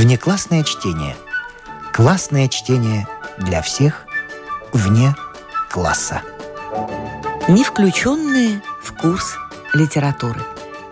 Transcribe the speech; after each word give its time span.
Внеклассное 0.00 0.64
чтение. 0.64 1.14
Классное 1.92 2.48
чтение 2.48 3.06
для 3.36 3.60
всех 3.60 4.06
вне 4.72 5.14
класса. 5.68 6.22
Не 7.48 7.62
включенные 7.62 8.62
в 8.82 8.94
курс 8.94 9.36
литературы. 9.74 10.40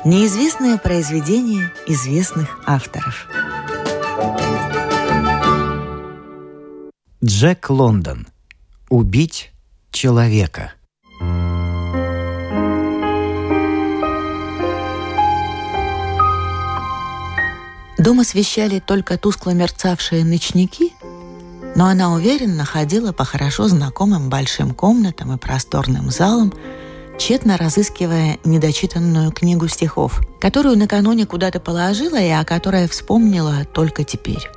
Неизвестное 0.05 0.77
произведение 0.77 1.73
известных 1.87 2.61
авторов. 2.67 3.27
Джек 7.25 7.71
Лондон. 7.71 8.27
Убить 8.91 9.53
человека. 9.91 10.75
Дом 17.99 18.21
освещали 18.21 18.79
только 18.79 19.19
тускло 19.19 19.51
мерцавшие 19.51 20.25
ночники, 20.25 20.93
но 21.75 21.87
она 21.87 22.13
уверенно 22.13 22.65
ходила 22.65 23.13
по 23.13 23.25
хорошо 23.25 23.67
знакомым 23.67 24.31
большим 24.31 24.73
комнатам 24.73 25.35
и 25.35 25.37
просторным 25.37 26.11
залам, 26.11 26.53
тщетно 27.19 27.57
разыскивая 27.57 28.39
недочитанную 28.45 29.33
книгу 29.33 29.67
стихов, 29.67 30.21
которую 30.41 30.79
накануне 30.79 31.27
куда-то 31.27 31.59
положила 31.59 32.21
и 32.21 32.31
о 32.31 32.45
которой 32.45 32.89
вспомнила 32.89 33.65
только 33.65 34.05
теперь. 34.05 34.49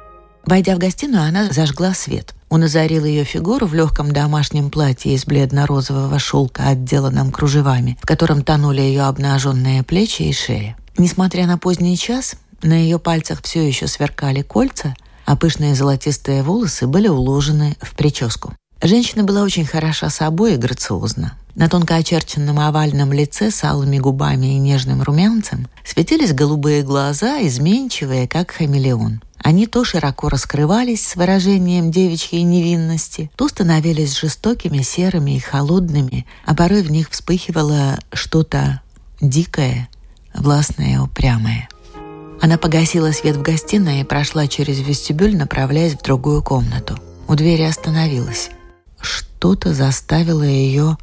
Войдя 0.46 0.76
в 0.76 0.80
гостиную, 0.80 1.24
она 1.24 1.52
зажгла 1.52 1.96
свет. 1.96 2.34
Он 2.50 2.64
озарил 2.64 3.06
ее 3.06 3.24
фигуру 3.24 3.66
в 3.66 3.74
легком 3.74 4.12
домашнем 4.12 4.70
платье 4.70 5.14
из 5.16 5.26
бледно-розового 5.26 6.20
шелка, 6.20 6.68
отделанном 6.68 7.32
кружевами, 7.32 7.98
в 8.02 8.06
котором 8.06 8.44
тонули 8.44 8.82
ее 8.82 9.04
обнаженные 9.04 9.84
плечи 9.84 10.24
и 10.24 10.34
шея. 10.34 10.76
Несмотря 10.98 11.48
на 11.48 11.58
поздний 11.58 11.98
час, 11.98 12.36
на 12.64 12.74
ее 12.74 13.00
пальцах 13.00 13.42
все 13.44 13.68
еще 13.68 13.88
сверкали 13.88 14.42
кольца, 14.42 14.96
а 15.26 15.36
пышные 15.36 15.76
золотистые 15.76 16.44
волосы 16.44 16.88
были 16.88 17.08
уложены 17.08 17.76
в 17.82 17.96
прическу. 17.96 18.54
Женщина 18.82 19.24
была 19.24 19.44
очень 19.44 19.66
хороша 19.66 20.10
собой 20.10 20.56
и 20.56 20.58
грациозна. 20.58 21.38
На 21.54 21.70
тонко 21.70 21.96
очерченном 21.96 22.60
овальном 22.60 23.12
лице 23.12 23.52
с 23.52 23.64
алыми 23.64 24.00
губами 24.00 24.56
и 24.56 24.58
нежным 24.58 25.04
румянцем 25.04 25.68
светились 25.84 26.34
голубые 26.34 26.82
глаза, 26.82 27.46
изменчивые, 27.46 28.28
как 28.28 28.52
хамелеон. 28.52 29.22
Они 29.44 29.68
то 29.68 29.84
широко 29.84 30.30
раскрывались 30.30 31.06
с 31.06 31.16
выражением 31.16 31.92
девичьей 31.92 32.44
невинности, 32.44 33.30
то 33.36 33.48
становились 33.48 34.18
жестокими, 34.18 34.82
серыми 34.82 35.32
и 35.32 35.40
холодными, 35.40 36.26
а 36.46 36.56
порой 36.56 36.84
в 36.84 36.92
них 36.92 37.10
вспыхивало 37.10 38.00
что-то 38.14 38.82
дикое, 39.20 39.90
властное 40.34 40.94
и 40.94 40.98
упрямое. 40.98 41.68
Она 42.42 42.58
погасила 42.58 43.12
свет 43.12 43.36
в 43.36 43.44
гостиной 43.44 44.02
и 44.02 44.04
прошла 44.04 44.48
через 44.48 44.80
вестибюль, 44.80 45.38
направляясь 45.38 45.94
в 45.94 46.02
другую 46.02 46.42
комнату. 46.42 46.98
У 47.28 47.36
двери 47.36 47.62
остановилась. 47.62 48.50
Что-то 49.00 49.76
заставило 49.76 50.42
ее 50.42 50.98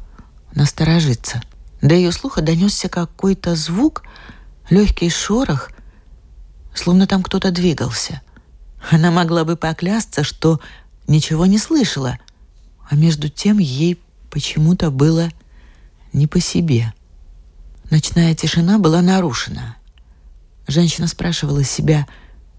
насторожиться. 0.53 1.41
До 1.81 1.95
ее 1.95 2.11
слуха 2.11 2.41
донесся 2.41 2.89
какой-то 2.89 3.55
звук, 3.55 4.03
легкий 4.69 5.09
шорох, 5.09 5.71
словно 6.73 7.07
там 7.07 7.23
кто-то 7.23 7.51
двигался. 7.51 8.21
Она 8.91 9.09
могла 9.09 9.45
бы 9.45 9.55
поклясться, 9.55 10.25
что 10.25 10.59
ничего 11.07 11.45
не 11.45 11.57
слышала, 11.57 12.19
а 12.89 12.95
между 12.95 13.29
тем 13.29 13.59
ей 13.59 13.97
почему-то 14.29 14.91
было 14.91 15.29
не 16.11 16.27
по 16.27 16.41
себе. 16.41 16.93
Ночная 17.89 18.35
тишина 18.35 18.77
была 18.77 19.01
нарушена. 19.01 19.77
Женщина 20.69 21.07
спрашивала 21.07 21.63
себя, 21.63 22.05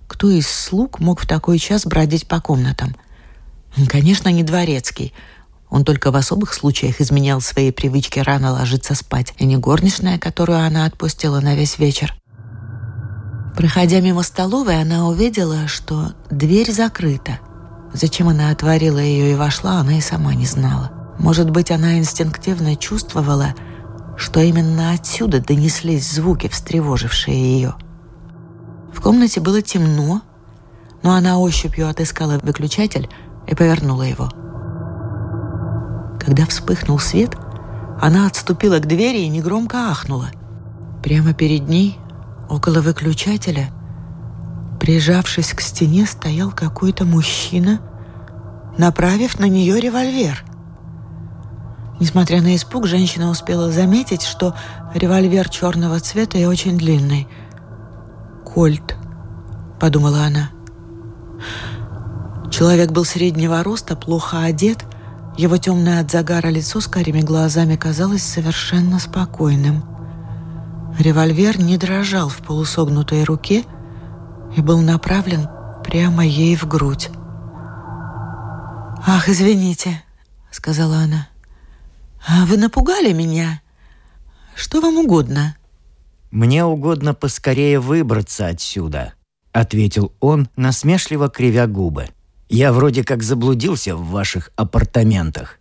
кто 0.08 0.30
из 0.30 0.48
слуг 0.48 0.98
мог 0.98 1.20
в 1.20 1.28
такой 1.28 1.60
час 1.60 1.86
бродить 1.86 2.26
по 2.26 2.40
комнатам. 2.40 2.96
Конечно, 3.86 4.30
не 4.30 4.42
дворецкий. 4.42 5.14
Он 5.70 5.84
только 5.84 6.10
в 6.10 6.16
особых 6.16 6.52
случаях 6.52 7.00
изменял 7.00 7.40
свои 7.40 7.70
привычки 7.70 8.18
рано 8.18 8.50
ложиться 8.50 8.96
спать, 8.96 9.32
и 9.38 9.46
не 9.46 9.56
горничная, 9.56 10.18
которую 10.18 10.58
она 10.58 10.86
отпустила 10.86 11.38
на 11.38 11.54
весь 11.54 11.78
вечер. 11.78 12.16
Проходя 13.56 14.00
мимо 14.00 14.24
столовой, 14.24 14.80
она 14.80 15.06
увидела, 15.06 15.68
что 15.68 16.14
дверь 16.30 16.72
закрыта. 16.72 17.38
Зачем 17.92 18.28
она 18.28 18.50
отворила 18.50 18.98
ее 18.98 19.30
и 19.32 19.36
вошла, 19.36 19.78
она 19.78 19.98
и 19.98 20.00
сама 20.00 20.34
не 20.34 20.46
знала. 20.46 20.90
Может 21.20 21.50
быть, 21.50 21.70
она 21.70 21.96
инстинктивно 21.96 22.74
чувствовала, 22.74 23.54
что 24.16 24.40
именно 24.40 24.90
отсюда 24.90 25.40
донеслись 25.40 26.10
звуки, 26.10 26.48
встревожившие 26.48 27.36
ее– 27.38 27.76
в 28.92 29.00
комнате 29.00 29.40
было 29.40 29.62
темно, 29.62 30.22
но 31.02 31.12
она 31.14 31.38
ощупью 31.38 31.88
отыскала 31.88 32.38
выключатель 32.42 33.08
и 33.46 33.54
повернула 33.54 34.02
его. 34.02 34.28
Когда 36.18 36.44
вспыхнул 36.46 36.98
свет, 36.98 37.34
она 38.00 38.26
отступила 38.26 38.78
к 38.78 38.86
двери 38.86 39.20
и 39.20 39.28
негромко 39.28 39.90
ахнула. 39.90 40.30
Прямо 41.02 41.32
перед 41.32 41.68
ней, 41.68 41.98
около 42.48 42.80
выключателя, 42.80 43.70
прижавшись 44.78 45.52
к 45.54 45.60
стене, 45.60 46.06
стоял 46.06 46.50
какой-то 46.50 47.04
мужчина, 47.04 47.80
направив 48.76 49.38
на 49.38 49.46
нее 49.46 49.80
револьвер. 49.80 50.44
Несмотря 52.00 52.40
на 52.42 52.56
испуг, 52.56 52.86
женщина 52.86 53.28
успела 53.28 53.70
заметить, 53.70 54.22
что 54.22 54.54
револьвер 54.94 55.48
черного 55.48 56.00
цвета 56.00 56.38
и 56.38 56.44
очень 56.44 56.76
длинный– 56.76 57.28
Кольт»,— 58.54 58.96
подумала 59.80 60.24
она. 60.24 60.50
Человек 62.50 62.90
был 62.90 63.04
среднего 63.04 63.62
роста, 63.62 63.96
плохо 63.96 64.42
одет. 64.42 64.84
Его 65.36 65.56
темное 65.56 66.00
от 66.00 66.10
загара 66.10 66.48
лицо 66.48 66.80
с 66.80 66.86
карими 66.86 67.20
глазами 67.20 67.76
казалось 67.76 68.22
совершенно 68.22 68.98
спокойным. 68.98 69.84
Револьвер 70.98 71.58
не 71.58 71.78
дрожал 71.78 72.28
в 72.28 72.38
полусогнутой 72.38 73.24
руке 73.24 73.64
и 74.56 74.60
был 74.60 74.80
направлен 74.80 75.48
прямо 75.84 76.26
ей 76.26 76.56
в 76.56 76.66
грудь. 76.66 77.08
«Ах, 79.06 79.28
извините»,— 79.28 80.02
сказала 80.50 80.98
она. 80.98 81.28
«А 82.28 82.44
«Вы 82.44 82.56
напугали 82.56 83.12
меня. 83.12 83.62
Что 84.54 84.80
вам 84.80 84.98
угодно?» 84.98 85.54
«Мне 86.30 86.64
угодно 86.64 87.12
поскорее 87.12 87.80
выбраться 87.80 88.46
отсюда»,— 88.46 89.14
ответил 89.52 90.12
он, 90.20 90.48
насмешливо 90.56 91.28
кривя 91.28 91.66
губы. 91.66 92.06
«Я 92.48 92.72
вроде 92.72 93.02
как 93.02 93.22
заблудился 93.22 93.96
в 93.96 94.06
ваших 94.10 94.52
апартаментах. 94.56 95.58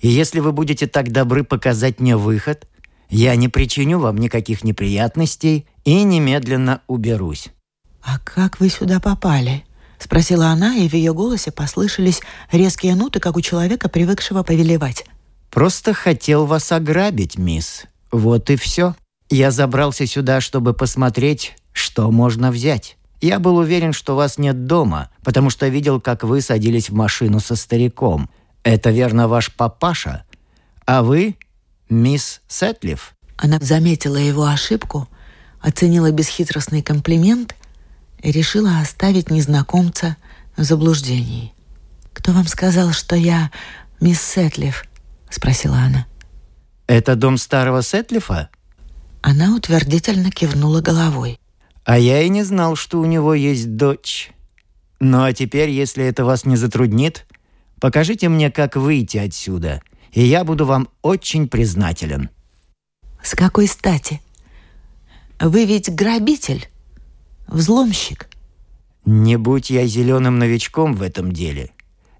И 0.00 0.08
если 0.08 0.40
вы 0.40 0.52
будете 0.52 0.86
так 0.86 1.10
добры 1.10 1.42
показать 1.42 1.98
мне 1.98 2.16
выход, 2.16 2.68
я 3.10 3.34
не 3.34 3.48
причиню 3.48 3.98
вам 3.98 4.18
никаких 4.18 4.62
неприятностей 4.62 5.66
и 5.84 6.02
немедленно 6.04 6.82
уберусь». 6.86 7.48
«А 8.02 8.18
как 8.20 8.60
вы 8.60 8.68
сюда 8.68 9.00
попали?»— 9.00 9.64
спросила 9.98 10.48
она, 10.48 10.76
и 10.76 10.88
в 10.88 10.94
ее 10.94 11.12
голосе 11.12 11.50
послышались 11.50 12.20
резкие 12.52 12.94
ноты, 12.94 13.18
как 13.18 13.36
у 13.36 13.40
человека, 13.40 13.88
привыкшего 13.88 14.42
повелевать. 14.44 15.06
«Просто 15.50 15.92
хотел 15.92 16.46
вас 16.46 16.70
ограбить, 16.70 17.36
мисс. 17.36 17.84
Вот 18.12 18.50
и 18.50 18.56
все». 18.56 18.94
Я 19.30 19.50
забрался 19.50 20.06
сюда, 20.06 20.40
чтобы 20.40 20.74
посмотреть, 20.74 21.56
что 21.72 22.10
можно 22.10 22.50
взять. 22.50 22.96
Я 23.20 23.38
был 23.38 23.56
уверен, 23.56 23.92
что 23.92 24.16
вас 24.16 24.38
нет 24.38 24.66
дома, 24.66 25.10
потому 25.22 25.50
что 25.50 25.66
видел, 25.68 26.00
как 26.00 26.24
вы 26.24 26.40
садились 26.40 26.90
в 26.90 26.94
машину 26.94 27.40
со 27.40 27.56
стариком. 27.56 28.28
Это 28.62 28.90
верно 28.90 29.28
ваш 29.28 29.52
папаша? 29.54 30.24
А 30.86 31.02
вы 31.02 31.36
мисс 31.88 32.42
Сетлиф?» 32.48 33.14
Она 33.36 33.58
заметила 33.60 34.16
его 34.16 34.44
ошибку, 34.44 35.08
оценила 35.60 36.10
бесхитростный 36.10 36.82
комплимент 36.82 37.54
и 38.22 38.30
решила 38.30 38.78
оставить 38.80 39.30
незнакомца 39.30 40.16
в 40.56 40.62
заблуждении. 40.62 41.52
«Кто 42.12 42.32
вам 42.32 42.46
сказал, 42.46 42.92
что 42.92 43.16
я 43.16 43.50
мисс 44.00 44.20
Сетлиф?»— 44.20 44.84
спросила 45.30 45.78
она. 45.78 46.06
«Это 46.86 47.16
дом 47.16 47.38
старого 47.38 47.82
Сетлифа?» 47.82 48.50
Она 49.26 49.56
утвердительно 49.56 50.30
кивнула 50.30 50.82
головой. 50.82 51.40
«А 51.86 51.98
я 51.98 52.20
и 52.20 52.28
не 52.28 52.42
знал, 52.42 52.76
что 52.76 53.00
у 53.00 53.06
него 53.06 53.32
есть 53.32 53.74
дочь. 53.74 54.30
Ну 55.00 55.22
а 55.22 55.32
теперь, 55.32 55.70
если 55.70 56.04
это 56.04 56.26
вас 56.26 56.44
не 56.44 56.56
затруднит, 56.56 57.26
покажите 57.80 58.28
мне, 58.28 58.50
как 58.50 58.76
выйти 58.76 59.16
отсюда, 59.16 59.80
и 60.12 60.22
я 60.22 60.44
буду 60.44 60.66
вам 60.66 60.88
очень 61.00 61.48
признателен». 61.48 62.28
«С 63.22 63.34
какой 63.34 63.66
стати? 63.66 64.20
Вы 65.40 65.64
ведь 65.64 65.88
грабитель, 65.88 66.68
взломщик». 67.46 68.28
«Не 69.06 69.38
будь 69.38 69.70
я 69.70 69.86
зеленым 69.86 70.38
новичком 70.38 70.92
в 70.92 71.00
этом 71.00 71.32
деле. 71.32 71.70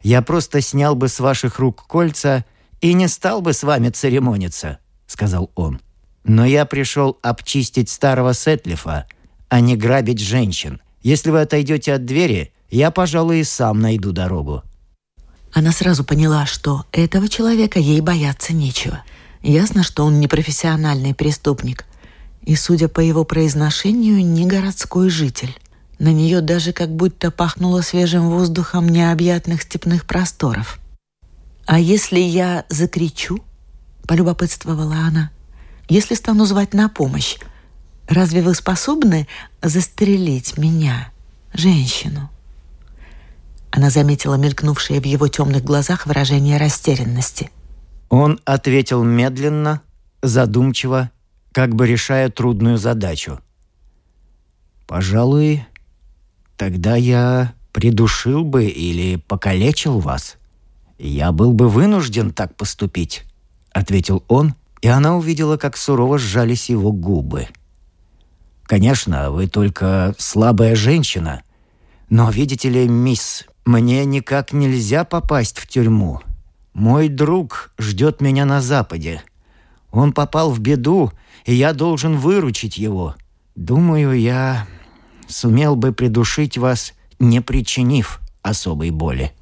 Я 0.02 0.22
просто 0.22 0.62
снял 0.62 0.94
бы 0.94 1.08
с 1.08 1.20
ваших 1.20 1.58
рук 1.58 1.86
кольца 1.86 2.46
и 2.80 2.94
не 2.94 3.08
стал 3.08 3.42
бы 3.42 3.52
с 3.52 3.62
вами 3.62 3.90
церемониться»,— 3.90 4.78
сказал 5.06 5.50
он. 5.54 5.82
Но 6.24 6.44
я 6.44 6.64
пришел 6.64 7.18
обчистить 7.22 7.90
старого 7.90 8.32
Сетлифа, 8.32 9.06
а 9.48 9.60
не 9.60 9.76
грабить 9.76 10.20
женщин. 10.20 10.80
Если 11.02 11.30
вы 11.30 11.42
отойдете 11.42 11.92
от 11.92 12.06
двери, 12.06 12.52
я, 12.70 12.90
пожалуй, 12.90 13.40
и 13.40 13.44
сам 13.44 13.80
найду 13.80 14.12
дорогу». 14.12 14.62
Она 15.52 15.70
сразу 15.70 16.02
поняла, 16.02 16.46
что 16.46 16.84
этого 16.90 17.28
человека 17.28 17.78
ей 17.78 18.00
бояться 18.00 18.52
нечего. 18.52 19.02
Ясно, 19.40 19.84
что 19.84 20.04
он 20.04 20.18
не 20.18 20.26
профессиональный 20.26 21.14
преступник. 21.14 21.84
И, 22.42 22.56
судя 22.56 22.88
по 22.88 22.98
его 22.98 23.24
произношению, 23.24 24.24
не 24.24 24.46
городской 24.46 25.10
житель. 25.10 25.56
На 26.00 26.12
нее 26.12 26.40
даже 26.40 26.72
как 26.72 26.90
будто 26.90 27.30
пахнуло 27.30 27.82
свежим 27.82 28.30
воздухом 28.30 28.88
необъятных 28.88 29.62
степных 29.62 30.06
просторов. 30.06 30.80
«А 31.66 31.78
если 31.78 32.18
я 32.18 32.64
закричу?»— 32.68 33.38
полюбопытствовала 34.08 34.96
она. 34.96 35.30
«Если 35.88 36.14
стану 36.14 36.44
звать 36.46 36.75
на 36.75 36.88
помощь, 36.88 37.36
разве 38.08 38.42
вы 38.42 38.54
способны 38.54 39.26
застрелить 39.62 40.56
меня, 40.58 41.10
женщину?» 41.52 42.31
Она 43.70 43.90
заметила 43.90 44.36
мелькнувшее 44.36 45.00
в 45.00 45.04
его 45.04 45.26
темных 45.28 45.64
глазах 45.64 46.06
выражение 46.06 46.58
растерянности. 46.58 47.50
Он 48.08 48.38
ответил 48.44 49.02
медленно, 49.02 49.81
задумчиво, 50.22 51.10
как 51.50 51.75
бы 51.75 51.86
решая 51.86 52.31
трудную 52.31 52.78
задачу. 52.78 53.40
«Пожалуй, 54.86 55.64
тогда 56.56 56.94
я 56.94 57.54
придушил 57.72 58.44
бы 58.44 58.66
или 58.66 59.16
покалечил 59.16 59.98
вас. 59.98 60.36
Я 60.98 61.32
был 61.32 61.52
бы 61.52 61.69
вынужден 61.69 62.31
так 62.31 62.54
поступить»,— 62.54 63.25
ответил 63.72 64.22
он, 64.28 64.54
и 64.84 64.86
она 64.86 65.16
увидела, 65.16 65.56
как 65.56 65.78
сурово 65.78 66.19
сжались 66.19 66.69
его 66.69 66.92
губы. 66.92 67.48
«Конечно, 68.64 69.31
вы 69.31 69.46
только 69.46 70.14
слабая 70.19 70.76
женщина, 70.76 71.42
но, 72.10 72.31
видите 72.31 72.69
ли, 72.69 72.86
мисс, 72.86 73.46
мне 73.64 74.04
никак 74.04 74.52
нельзя 74.52 75.04
попасть 75.04 75.56
в 75.56 75.66
тюрьму. 75.66 76.20
Мой 76.75 77.08
друг 77.08 77.70
ждет 77.78 78.20
меня 78.20 78.44
на 78.44 78.60
Западе. 78.60 79.22
Он 79.90 80.12
попал 80.12 80.50
в 80.50 80.60
беду, 80.60 81.12
и 81.46 81.54
я 81.54 81.72
должен 81.72 82.19
выручить 82.19 82.76
его. 82.76 83.14
Думаю, 83.56 84.20
я 84.20 84.66
сумел 85.26 85.76
бы 85.76 85.92
придушить 85.94 86.58
вас, 86.58 86.92
не 87.19 87.40
причинив 87.40 88.20
особой 88.42 88.90
боли». 88.90 89.32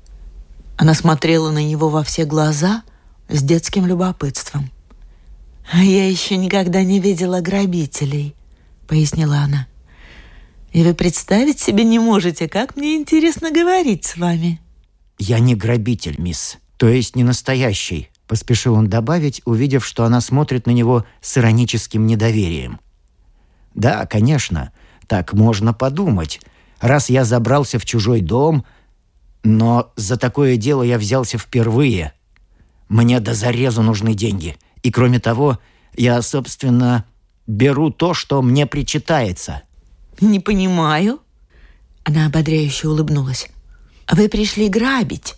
Она 0.77 0.94
смотрела 0.94 1.50
на 1.50 1.65
него 1.65 1.89
во 1.89 2.05
все 2.05 2.27
глаза 2.27 2.85
с 3.29 3.43
детским 3.43 3.87
любопытством. 3.87 4.71
«Я 5.73 6.09
еще 6.09 6.37
никогда 6.37 6.82
не 6.82 7.00
видела 7.00 7.41
грабителей»,— 7.41 8.35
пояснила 8.88 9.38
она. 9.38 9.67
И 10.73 10.82
вы 10.82 10.94
представить 10.94 11.61
себе 11.61 11.85
не 11.85 11.99
можете, 11.99 12.49
как 12.49 12.76
мне 12.76 12.97
интересно 12.97 13.50
говорить 13.50 14.05
с 14.05 14.17
вами». 14.17 14.61
«Я 15.19 15.38
не 15.38 15.55
грабитель, 15.55 16.17
мисс, 16.19 16.59
то 16.79 16.88
есть 16.88 17.14
не 17.14 17.25
настоящий»,— 17.25 18.09
поспешил 18.26 18.75
он 18.75 18.88
добавить, 18.88 19.43
увидев, 19.44 19.85
что 19.85 20.05
она 20.05 20.20
смотрит 20.20 20.67
на 20.67 20.70
него 20.70 21.05
с 21.20 21.37
ироническим 21.37 22.06
недоверием. 22.06 22.81
«Да, 23.75 24.06
конечно, 24.06 24.73
так 25.06 25.35
можно 25.35 25.75
подумать. 25.75 26.41
Раз 26.81 27.11
я 27.11 27.25
забрался 27.25 27.79
в 27.79 27.85
чужой 27.85 28.23
дом, 28.23 28.65
но 29.44 29.93
за 29.97 30.17
такое 30.17 30.56
дело 30.56 30.82
я 30.82 30.99
взялся 30.99 31.37
впервые. 31.37 32.12
Мне 32.88 33.20
до 33.20 33.35
зарезу 33.35 33.82
нужны 33.82 34.15
деньги. 34.15 34.56
И 34.82 34.90
кроме 34.90 35.20
того, 35.20 35.58
я, 35.96 36.20
собственно, 36.23 37.05
беру 37.46 37.90
то, 37.90 38.14
что 38.14 38.43
мне 38.43 38.67
причитается. 38.67 39.62
«Не 40.20 40.40
понимаю». 40.40 41.20
Она 42.05 42.26
ободряюще 42.26 42.88
улыбнулась. 42.88 43.49
«Вы 44.11 44.29
пришли 44.29 44.69
грабить. 44.69 45.34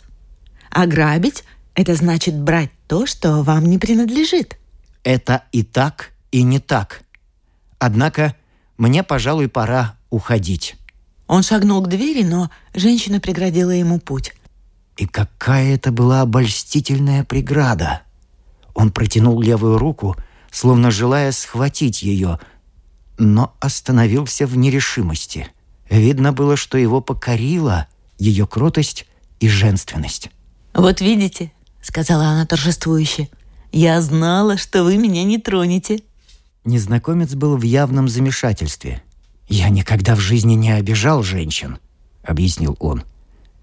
А 0.70 0.86
грабить— 0.86 1.44
это 1.74 1.94
значит 1.94 2.34
брать 2.38 2.70
то, 2.86 3.06
что 3.06 3.42
вам 3.42 3.66
не 3.66 3.78
принадлежит». 3.78 4.58
«Это 5.02 5.44
и 5.52 5.62
так, 5.62 6.12
и 6.32 6.42
не 6.42 6.58
так. 6.58 7.02
Однако 7.78 8.34
мне, 8.78 9.02
пожалуй, 9.02 9.48
пора 9.48 9.96
уходить». 10.10 10.76
Он 11.26 11.42
шагнул 11.42 11.82
к 11.82 11.88
двери, 11.88 12.22
но 12.22 12.50
женщина 12.74 13.20
преградила 13.20 13.70
ему 13.70 13.98
путь. 13.98 14.32
И 14.96 15.06
какая 15.06 15.74
это 15.74 15.90
была 15.90 16.20
обольстительная 16.20 17.24
преграда! 17.24 18.02
Он 18.74 18.90
протянул 18.90 19.40
левую 19.40 19.78
руку, 19.78 20.16
словно 20.50 20.90
желая 20.90 21.32
схватить 21.32 22.02
ее— 22.02 22.38
но 23.18 23.54
остановился 23.60 24.46
в 24.46 24.56
нерешимости. 24.56 25.48
Видно 25.88 26.32
было, 26.32 26.56
что 26.56 26.78
его 26.78 27.00
покорила 27.00 27.86
ее 28.18 28.46
кротость 28.46 29.06
и 29.40 29.48
женственность. 29.48 30.30
«Вот 30.72 31.00
видите»,— 31.00 31.52
сказала 31.82 32.26
она 32.26 32.46
торжествующе,— 32.46 33.28
«я 33.72 34.00
знала, 34.00 34.56
что 34.56 34.82
вы 34.84 34.96
меня 34.96 35.24
не 35.24 35.38
тронете». 35.38 36.00
Незнакомец 36.64 37.34
был 37.34 37.56
в 37.56 37.62
явном 37.62 38.08
замешательстве. 38.08 39.02
«Я 39.48 39.68
никогда 39.68 40.14
в 40.14 40.20
жизни 40.20 40.54
не 40.54 40.70
обижал 40.70 41.22
женщин»,— 41.22 41.78
объяснил 42.22 42.76
он. 42.80 43.04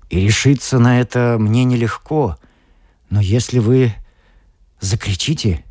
«И 0.09 0.19
решиться 0.19 0.77
на 0.77 0.99
это 1.01 1.37
мне 1.39 1.63
нелегко. 1.63 2.37
Но 3.09 3.19
если 3.19 3.59
вы 3.59 3.93
закричите, 4.81 5.63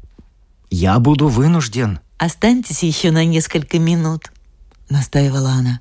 я 0.70 0.98
буду 0.98 1.28
вынужден 1.28 2.00
«Останьтесь 2.20 2.82
еще 2.82 3.12
на 3.12 3.24
несколько 3.24 3.78
минут»,— 3.78 4.30
настаивала 4.90 5.52
она. 5.52 5.80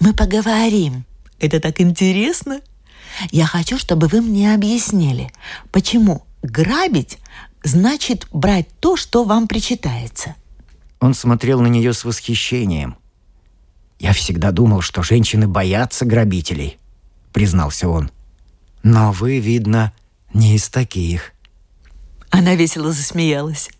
«Мы 0.00 0.12
поговорим. 0.12 1.04
Это 1.38 1.60
так 1.60 1.80
интересно. 1.80 2.60
Я 3.30 3.46
хочу, 3.46 3.78
чтобы 3.78 4.08
вы 4.08 4.20
мне 4.20 4.52
объяснили, 4.52 5.30
почему 5.70 6.26
грабить 6.42 7.18
значит 7.62 8.26
брать 8.32 8.66
то, 8.80 8.96
что 8.96 9.22
вам 9.22 9.46
причитается». 9.46 10.34
Он 10.98 11.14
смотрел 11.14 11.60
на 11.60 11.68
нее 11.68 11.92
с 11.92 12.04
восхищением. 12.04 12.96
«Я 14.00 14.12
всегда 14.12 14.50
думал, 14.50 14.80
что 14.80 15.04
женщины 15.04 15.46
боятся 15.46 16.04
грабителей»,— 16.04 16.78
признался 17.32 17.88
он. 17.88 18.10
«Но 18.82 19.12
вы, 19.12 19.38
видно, 19.38 19.92
не 20.34 20.56
из 20.56 20.68
таких». 20.68 21.32
Она 22.30 22.54
весело 22.54 22.92
засмеялась. 22.92 23.70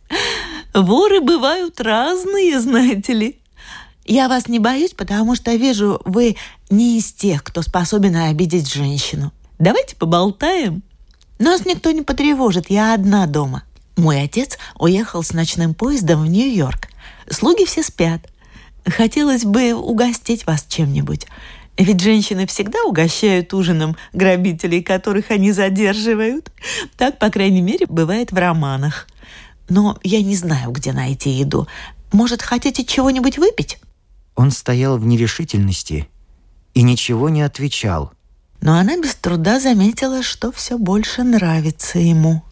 Воры 0.74 1.20
бывают 1.20 1.80
разные, 1.80 2.60
знаете 2.60 3.12
ли. 3.12 3.40
Я 4.04 4.28
вас 4.28 4.48
не 4.48 4.58
боюсь, 4.58 4.92
потому 4.92 5.34
что 5.34 5.54
вижу, 5.54 6.00
вы 6.04 6.36
не 6.68 6.98
из 6.98 7.12
тех, 7.12 7.42
кто 7.44 7.62
способен 7.62 8.16
обидеть 8.16 8.72
женщину. 8.72 9.32
Давайте 9.58 9.96
поболтаем. 9.96 10.82
Нас 11.38 11.64
никто 11.64 11.90
не 11.90 12.02
потревожит, 12.02 12.70
я 12.70 12.94
одна 12.94 13.26
дома. 13.26 13.62
Мой 13.96 14.22
отец 14.22 14.58
уехал 14.78 15.22
с 15.22 15.32
ночным 15.32 15.74
поездом 15.74 16.22
в 16.22 16.26
Нью-Йорк. 16.26 16.88
Слуги 17.28 17.64
все 17.64 17.82
спят. 17.82 18.20
Хотелось 18.86 19.44
бы 19.44 19.74
угостить 19.74 20.46
вас 20.46 20.64
чем-нибудь. 20.68 21.26
Ведь 21.82 22.00
женщины 22.00 22.46
всегда 22.46 22.82
угощают 22.84 23.54
ужином 23.54 23.96
грабителей, 24.12 24.82
которых 24.82 25.30
они 25.30 25.52
задерживают. 25.52 26.52
Так, 26.96 27.18
по 27.18 27.30
крайней 27.30 27.62
мере, 27.62 27.86
бывает 27.86 28.32
в 28.32 28.36
романах 28.36 29.06
но 29.70 29.96
я 30.02 30.20
не 30.20 30.36
знаю, 30.36 30.72
где 30.72 30.92
найти 30.92 31.30
еду. 31.30 31.66
Может, 32.12 32.42
хотите 32.42 32.84
чего-нибудь 32.84 33.38
выпить?» 33.38 33.78
Он 34.34 34.50
стоял 34.50 34.98
в 34.98 35.06
нерешительности 35.06 36.08
и 36.74 36.82
ничего 36.82 37.28
не 37.28 37.42
отвечал. 37.42 38.12
Но 38.60 38.76
она 38.76 38.98
без 38.98 39.14
труда 39.14 39.58
заметила, 39.58 40.22
что 40.22 40.52
все 40.52 40.76
больше 40.76 41.22
нравится 41.22 41.98
ему. 41.98 42.42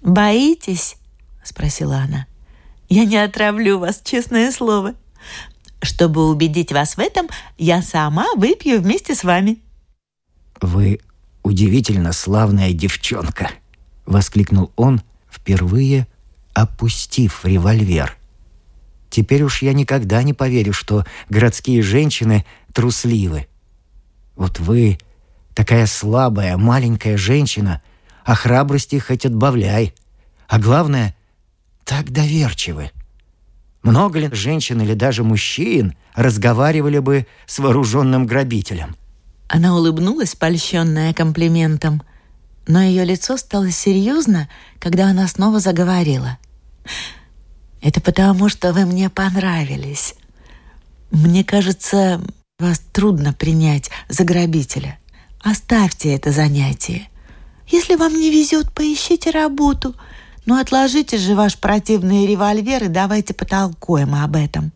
«Боитесь?»— 0.00 0.96
спросила 1.44 1.98
она. 1.98 2.26
«Я 2.88 3.04
не 3.04 3.16
отравлю 3.16 3.78
вас, 3.78 4.00
честное 4.02 4.50
слово. 4.52 4.94
Чтобы 5.82 6.28
убедить 6.28 6.72
вас 6.72 6.96
в 6.96 7.00
этом, 7.00 7.28
я 7.58 7.82
сама 7.82 8.26
выпью 8.36 8.80
вместе 8.80 9.14
с 9.14 9.24
вами». 9.24 9.58
«Вы 10.60 11.00
удивительно 11.42 12.12
славная 12.12 12.72
девчонка!»— 12.72 13.50
воскликнул 14.06 14.72
он, 14.76 15.00
впервые 15.30 16.06
опустив 16.54 17.44
револьвер. 17.44 18.16
Теперь 19.10 19.42
уж 19.42 19.62
я 19.62 19.72
никогда 19.72 20.22
не 20.22 20.32
поверю, 20.32 20.72
что 20.72 21.04
городские 21.28 21.82
женщины 21.82 22.46
трусливы. 22.72 23.48
Вот 24.36 24.60
вы 24.60 24.98
такая 25.54 25.86
слабая, 25.86 26.56
маленькая 26.56 27.16
женщина, 27.16 27.82
а 28.24 28.34
храбрости 28.34 28.98
хоть 28.98 29.26
отбавляй. 29.26 29.94
А 30.46 30.58
главное, 30.58 31.16
так 31.84 32.10
доверчивы. 32.10 32.92
Много 33.82 34.18
ли 34.18 34.28
женщин 34.32 34.80
или 34.82 34.94
даже 34.94 35.24
мужчин 35.24 35.94
разговаривали 36.14 36.98
бы 36.98 37.26
с 37.46 37.58
вооруженным 37.58 38.26
грабителем? 38.26 38.96
Она 39.48 39.74
улыбнулась, 39.74 40.34
польщенная 40.34 41.12
комплиментом, 41.14 42.02
но 42.66 42.82
ее 42.82 43.04
лицо 43.04 43.36
стало 43.36 43.70
серьезно, 43.70 44.48
когда 44.78 45.08
она 45.08 45.26
снова 45.26 45.60
заговорила. 45.60 46.38
«Это 47.80 48.00
потому, 48.00 48.48
что 48.48 48.72
вы 48.72 48.84
мне 48.84 49.08
понравились. 49.08 50.14
Мне 51.10 51.42
кажется, 51.42 52.20
Вас 52.60 52.78
трудно 52.92 53.32
принять 53.32 53.90
за 54.10 54.24
грабителя. 54.24 54.98
Оставьте 55.42 56.14
это 56.14 56.30
занятие. 56.30 57.08
Если 57.66 57.94
вам 57.96 58.12
не 58.12 58.30
везет, 58.30 58.70
поищите 58.72 59.30
работу. 59.30 59.96
Но 60.50 60.58
отложите 60.58 61.16
же 61.16 61.36
ваш 61.36 61.56
противный 61.56 62.26
револьвер 62.26 62.82
и 62.82 62.88
давайте 62.88 63.34
потолкуем 63.34 64.16
об 64.16 64.34
этом. 64.34 64.72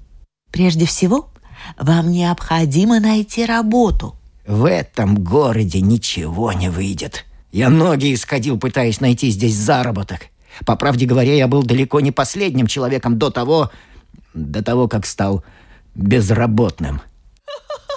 Прежде 0.53 0.87
всего, 0.87 1.31
вам 1.77 2.13
необходимо 2.13 3.01
найти 3.01 3.45
работу. 3.45 4.15
В 4.47 4.67
этом 4.67 5.17
городе 5.17 5.81
ничего 5.81 6.53
не 6.53 6.69
выйдет. 6.69 7.25
Я 7.51 7.71
ноги 7.71 8.15
исходил, 8.15 8.57
пытаясь 8.57 9.01
найти 9.01 9.31
здесь 9.31 9.57
заработок. 9.57 10.29
По 10.65 10.77
правде 10.77 11.07
говоря, 11.07 11.35
я 11.35 11.49
был 11.49 11.65
далеко 11.65 11.99
не 11.99 12.13
последним 12.13 12.69
человеком 12.69 13.19
до 13.19 13.31
того, 13.31 13.73
до 14.33 14.63
того, 14.63 14.87
как 14.87 15.05
стал 15.07 15.43
безработным. 15.97 17.01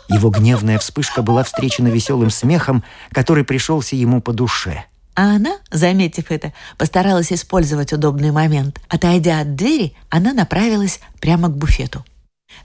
Его 0.09 0.31
гневная 0.31 0.79
вспышка 0.79 1.21
была 1.21 1.43
встречена 1.43 1.89
веселым 1.89 2.31
смехом, 2.31 2.83
который 3.11 3.43
пришелся 3.43 3.95
ему 3.95 4.19
по 4.19 4.33
душе. 4.33 4.85
А 5.17 5.35
она, 5.35 5.57
заметив 5.71 6.29
это, 6.29 6.53
постаралась 6.77 7.33
использовать 7.33 7.91
удобный 7.91 8.29
момент. 8.29 8.79
Отойдя 8.87 9.39
от 9.39 9.55
двери, 9.55 9.95
она 10.09 10.31
направилась 10.31 10.99
прямо 11.19 11.47
к 11.47 11.57
буфету. 11.57 12.05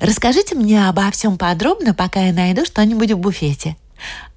«Расскажите 0.00 0.54
мне 0.54 0.86
обо 0.86 1.10
всем 1.12 1.38
подробно, 1.38 1.94
пока 1.94 2.20
я 2.20 2.32
найду 2.34 2.66
что-нибудь 2.66 3.12
в 3.12 3.16
буфете. 3.16 3.78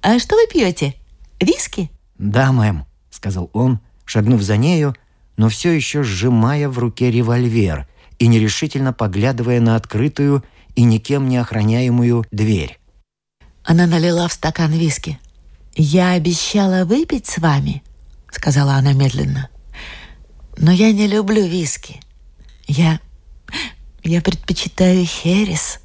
А 0.00 0.18
что 0.18 0.34
вы 0.34 0.46
пьете? 0.50 0.94
Виски?» 1.40 1.90
«Да, 2.16 2.52
мэм»,— 2.52 2.86
сказал 3.10 3.50
он, 3.52 3.80
шагнув 4.06 4.40
за 4.40 4.56
нею, 4.56 4.96
но 5.36 5.50
все 5.50 5.72
еще 5.72 6.02
сжимая 6.02 6.70
в 6.70 6.78
руке 6.78 7.10
револьвер 7.10 7.86
и 8.18 8.28
нерешительно 8.28 8.94
поглядывая 8.94 9.60
на 9.60 9.76
открытую 9.76 10.42
и 10.74 10.84
никем 10.84 11.28
не 11.28 11.36
охраняемую 11.36 12.24
дверь. 12.30 12.78
Она 13.62 13.86
налила 13.86 14.26
в 14.26 14.32
стакан 14.32 14.72
виски. 14.72 15.18
«Я 15.74 16.12
обещала 16.12 16.86
выпить 16.86 17.26
с 17.26 17.36
вами»,— 17.36 17.82
сказала 18.36 18.74
она 18.74 18.92
медленно. 18.92 19.48
«Но 20.58 20.70
я 20.70 20.92
не 20.92 21.06
люблю 21.06 21.46
виски. 21.46 22.00
Я... 22.68 23.00
я 24.04 24.20
предпочитаю 24.20 25.04
херес». 25.04 25.80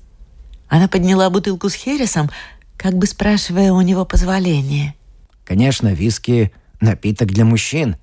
Она 0.67 0.87
подняла 0.87 1.29
бутылку 1.29 1.69
с 1.69 1.73
хересом, 1.73 2.29
как 2.77 2.97
бы 2.97 3.07
спрашивая 3.07 3.71
у 3.71 3.81
него 3.81 4.05
позволения. 4.05 4.95
«Конечно, 5.45 5.93
виски— 5.93 6.51
напиток 6.81 7.29
для 7.29 7.45
мужчин. 7.45 7.95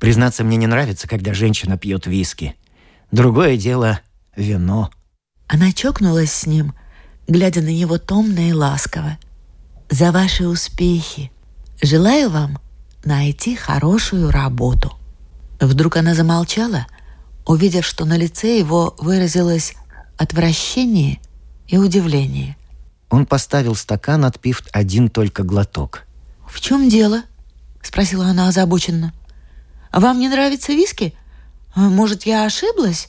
Признаться, 0.00 0.42
мне 0.42 0.56
не 0.56 0.66
нравится, 0.66 1.06
когда 1.06 1.32
женщина 1.32 1.78
пьет 1.78 2.06
виски. 2.06 2.54
Другое 3.10 3.56
дело— 3.56 4.00
вино». 4.36 4.90
Она 5.48 5.72
чокнулась 5.72 6.32
с 6.32 6.46
ним, 6.46 6.74
глядя 7.28 7.60
на 7.60 7.74
него 7.74 7.98
томно 7.98 8.48
и 8.48 8.52
ласково. 8.52 9.18
«За 9.90 10.12
ваши 10.12 10.46
успехи! 10.46 11.30
Желаю 11.82 12.30
вам 12.30 12.58
найти 13.04 13.56
хорошую 13.56 14.30
работу». 14.30 14.92
Вдруг 15.60 15.96
она 15.96 16.14
замолчала, 16.14 16.86
увидев, 17.46 17.86
что 17.86 18.04
на 18.04 18.16
лице 18.16 18.58
его 18.58 18.94
выразилось 18.98 19.74
отвращение 20.16 21.20
и 21.68 21.76
удивление. 21.76 22.56
Он 23.10 23.26
поставил 23.26 23.74
стакан, 23.74 24.24
отпив 24.24 24.62
один 24.72 25.08
только 25.08 25.42
глоток. 25.42 26.04
«В 26.48 26.60
чем 26.60 26.88
дело?»— 26.88 27.22
спросила 27.82 28.26
она 28.26 28.48
озабоченно. 28.48 29.12
«Вам 29.92 30.18
не 30.18 30.28
нравится 30.28 30.72
виски? 30.72 31.14
Может, 31.74 32.24
я 32.24 32.44
ошиблась?» 32.44 33.08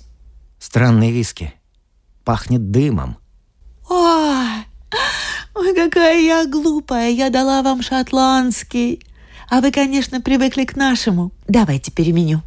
«Странные 0.60 1.12
виски 1.12 1.54
пахнет 2.24 2.72
дымом. 2.72 3.18
«Ой, 3.90 4.66
ой, 5.56 5.76
какая 5.76 6.20
я 6.20 6.46
глупая! 6.46 7.10
Я 7.10 7.30
дала 7.30 7.62
вам 7.62 7.82
шотландский. 7.82 9.06
А 9.50 9.62
вы, 9.62 9.72
конечно, 9.72 10.22
привыкли 10.22 10.66
к 10.66 10.76
нашему. 10.76 11.32
Давайте 11.48 11.92
переменю». 11.92 12.42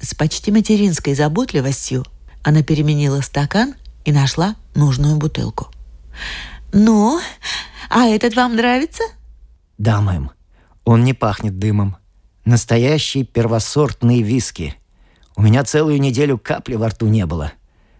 С 0.00 0.14
почти 0.14 0.50
материнской 0.50 1.14
заботливостью 1.14 2.04
она 2.42 2.62
переменила 2.62 3.20
стакан 3.20 3.74
и 4.04 4.12
нашла 4.12 4.56
нужную 4.74 5.16
бутылку. 5.16 5.68
«Ну, 6.72 7.20
а 7.88 8.06
этот 8.06 8.34
вам 8.34 8.56
нравится?» 8.56 9.02
«Да, 9.78 10.00
мэм. 10.00 10.30
Он 10.84 11.04
не 11.04 11.14
пахнет 11.14 11.58
дымом. 11.58 11.96
Настоящий 12.44 13.24
первосортный 13.24 14.22
виски. 14.22 14.74
У 15.36 15.42
меня 15.42 15.64
целую 15.64 16.00
неделю 16.00 16.38
капли 16.38 16.74
во 16.74 16.88
рту 16.88 17.06
не 17.06 17.24
было. 17.24 17.52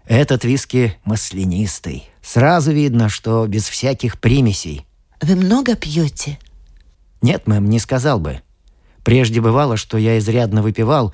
Этот 0.05 0.43
виски 0.43 0.97
маслянистый. 1.05 2.09
Сразу 2.21 2.71
видно, 2.71 3.07
что 3.07 3.47
без 3.47 3.67
всяких 3.69 4.19
примесей. 4.19 4.85
Вы 5.21 5.35
много 5.35 5.75
пьете? 5.75 6.37
Нет, 7.23 7.47
мэм, 7.47 7.69
не 7.69 7.79
сказал 7.79 8.19
бы. 8.19 8.41
Прежде 9.03 9.41
бывало, 9.41 9.77
что 9.77 9.97
я 9.97 10.19
изрядно 10.19 10.61
выпивал, 10.61 11.13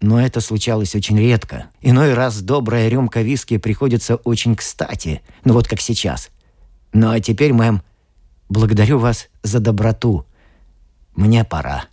но 0.00 0.20
это 0.20 0.40
случалось 0.40 0.94
очень 0.94 1.18
редко. 1.18 1.66
Иной 1.80 2.12
раз 2.14 2.40
добрая 2.42 2.88
рюмка 2.88 3.22
виски 3.22 3.56
приходится 3.56 4.16
очень 4.16 4.54
кстати, 4.54 5.22
ну 5.44 5.54
вот 5.54 5.66
как 5.66 5.80
сейчас. 5.80 6.28
Ну 6.92 7.10
а 7.10 7.18
теперь, 7.20 7.54
мэм, 7.54 7.82
благодарю 8.50 8.98
вас 8.98 9.28
за 9.42 9.58
доброту. 9.58 10.26
Мне 11.16 11.44
пора. 11.44 11.84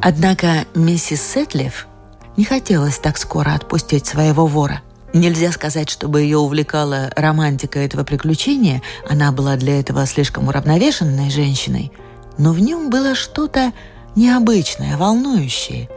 Однако 0.00 0.66
миссис 0.74 1.22
Сетлев 1.22 1.88
не 2.36 2.44
хотелось 2.44 2.98
так 2.98 3.18
скоро 3.18 3.52
отпустить 3.52 4.06
своего 4.06 4.46
вора. 4.46 4.82
Нельзя 5.14 5.52
сказать, 5.52 5.88
чтобы 5.88 6.22
ее 6.22 6.38
увлекала 6.38 7.12
романтика 7.14 7.78
этого 7.78 8.02
приключения, 8.02 8.82
она 9.08 9.30
была 9.30 9.54
для 9.54 9.78
этого 9.78 10.06
слишком 10.06 10.48
уравновешенной 10.48 11.30
женщиной, 11.30 11.92
но 12.36 12.50
в 12.50 12.58
нем 12.58 12.90
было 12.90 13.14
что-то 13.14 13.72
необычное, 14.16 14.96
волнующее, 14.96 15.88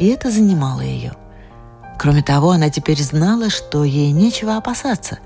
и 0.00 0.08
это 0.08 0.28
занимало 0.32 0.80
ее. 0.80 1.14
Кроме 2.00 2.24
того, 2.24 2.50
она 2.50 2.68
теперь 2.68 3.00
знала, 3.00 3.48
что 3.48 3.84
ей 3.84 4.10
нечего 4.10 4.56
опасаться. 4.56 5.20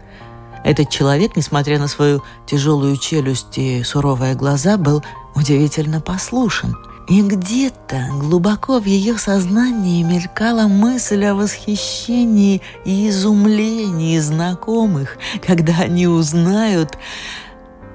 Этот 0.63 0.91
человек, 0.91 1.35
несмотря 1.35 1.79
на 1.79 1.89
свою 1.89 2.23
тяжелую 2.47 2.99
челюсть 2.99 3.57
и 3.57 3.83
суровые 3.83 4.35
глаза, 4.35 4.77
был 4.77 5.03
удивительно 5.35 6.03
послушен– 6.03 6.77
и 7.09 7.23
где-то 7.23 8.09
глубоко 8.13 8.79
в 8.79 8.85
ее 8.85 9.17
сознании 9.17 10.03
мелькала 10.03 10.69
мысль 10.69 11.25
о 11.25 11.35
восхищении 11.35 12.61
и 12.85 13.09
изумлении 13.09 14.19
знакомых, 14.19 15.17
когда 15.45 15.79
они 15.79 16.07
узнают. 16.07 16.99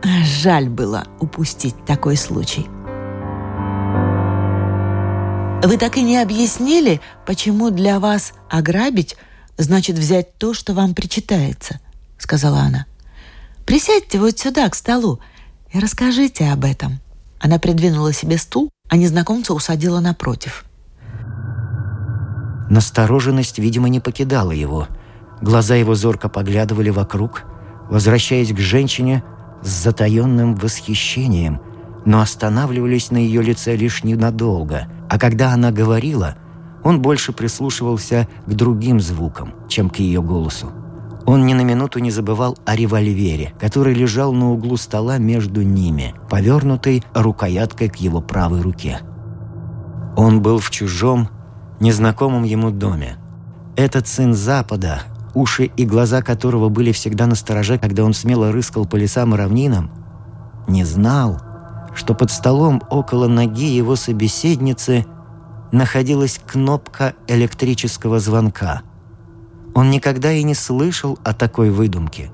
Жаль 0.04 0.68
было 0.68 1.06
упустить 1.20 1.76
такой 1.86 2.18
случай. 2.18 2.66
Вы 5.64 5.78
так 5.78 5.96
и 5.98 6.02
не 6.02 6.18
объяснили, 6.18 7.00
почему 7.26 7.70
для 7.70 8.00
вас 8.00 8.34
ограбить 8.50 9.16
значит 9.58 9.98
взять 9.98 10.38
то, 10.40 10.54
что 10.56 10.74
вам 10.74 10.96
причитается, 10.96 11.80
сказала 12.18 12.62
она. 12.62 12.88
Присядьте 13.66 14.20
вот 14.20 14.40
сюда, 14.40 14.68
к 14.70 14.76
столу, 14.76 15.20
и 15.72 15.80
расскажите 15.80 16.50
об 16.50 16.66
этом. 16.66 17.00
Она 17.40 17.60
придвинула 17.60 18.12
себе 18.12 18.38
стул 18.38 18.72
а 18.94 18.96
незнакомца 18.96 19.56
усадила 19.56 20.00
напротив. 20.02 20.66
Настороженность, 22.70 23.58
видимо, 23.58 23.90
не 23.90 24.00
покидала 24.00 24.52
его. 24.52 24.88
Глаза 25.42 25.74
его 25.74 25.96
зорко 25.96 26.30
поглядывали 26.30 26.92
вокруг, 26.92 27.42
возвращаясь 27.90 28.54
к 28.54 28.60
женщине 28.60 29.24
с 29.64 29.70
затаенным 29.84 30.54
восхищением, 30.54 31.60
но 32.06 32.22
останавливались 32.22 33.10
на 33.10 33.18
ее 33.18 33.42
лице 33.42 33.76
лишь 33.76 34.04
ненадолго, 34.04 34.88
а 35.10 35.18
когда 35.18 35.54
она 35.54 35.72
говорила, 35.72 36.36
он 36.84 37.02
больше 37.02 37.34
прислушивался 37.34 38.28
к 38.46 38.54
другим 38.54 39.00
звукам, 39.00 39.56
чем 39.70 39.90
к 39.90 39.96
ее 39.98 40.22
голосу. 40.22 40.72
Он 41.26 41.46
ни 41.46 41.54
на 41.54 41.62
минуту 41.62 42.00
не 42.00 42.12
забывал 42.12 42.58
о 42.66 42.76
револьвере, 42.76 43.54
который 43.60 43.94
лежал 43.94 44.34
на 44.34 44.52
углу 44.52 44.76
стола 44.76 45.18
между 45.18 45.62
ними, 45.62 46.14
повернутый 46.30 47.04
рукояткой 47.14 47.90
к 47.90 47.96
его 47.98 48.22
правой 48.22 48.62
руке. 48.62 49.00
Он 50.18 50.42
был 50.42 50.60
в 50.60 50.70
чужом, 50.70 51.30
незнакомом 51.80 52.44
ему 52.44 52.72
доме. 52.72 53.18
Этот 53.78 54.08
сын 54.08 54.34
Запада, 54.34 55.04
уши 55.34 55.66
и 55.66 55.86
глаза 55.86 56.22
которого 56.22 56.70
были 56.70 56.92
всегда 56.92 57.26
на 57.26 57.36
стороже, 57.36 57.80
когда 57.80 58.04
он 58.04 58.14
смело 58.14 58.52
рыскал 58.52 58.86
по 58.86 58.98
лесам 58.98 59.34
и 59.34 59.38
равнинам, 59.38 59.92
не 60.68 60.84
знал, 60.84 61.42
что 61.96 62.14
под 62.14 62.32
столом 62.32 62.82
около 62.90 63.28
ноги 63.28 63.68
его 63.68 63.96
собеседницы 63.96 65.06
находилась 65.72 66.40
кнопка 66.46 67.14
электрического 67.28 68.20
звонка– 68.20 68.82
он 69.76 69.90
никогда 69.90 70.32
и 70.32 70.44
не 70.44 70.54
слышал 70.54 71.18
о 71.24 71.34
такой 71.34 71.72
выдумке. 71.72 72.32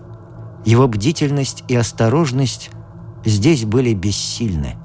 Его 0.65 0.88
бдительность 0.88 1.63
и 1.67 1.75
осторожность 1.75 2.69
здесь 3.25 3.65
были 3.65 3.93
бессильны. 3.93 4.75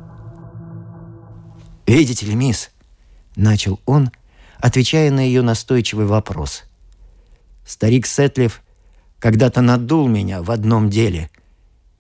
«Видите 1.87 2.27
ли, 2.27 2.35
мисс?»— 2.35 2.71
начал 3.37 3.81
он, 3.85 4.11
отвечая 4.59 5.11
на 5.11 5.21
ее 5.21 5.43
настойчивый 5.43 6.07
вопрос. 6.07 6.65
«Старик 7.67 8.07
Сетлев 8.07 8.63
когда-то 9.19 9.63
надул 9.63 10.07
меня 10.07 10.43
в 10.43 10.51
одном 10.51 10.91
деле. 10.91 11.31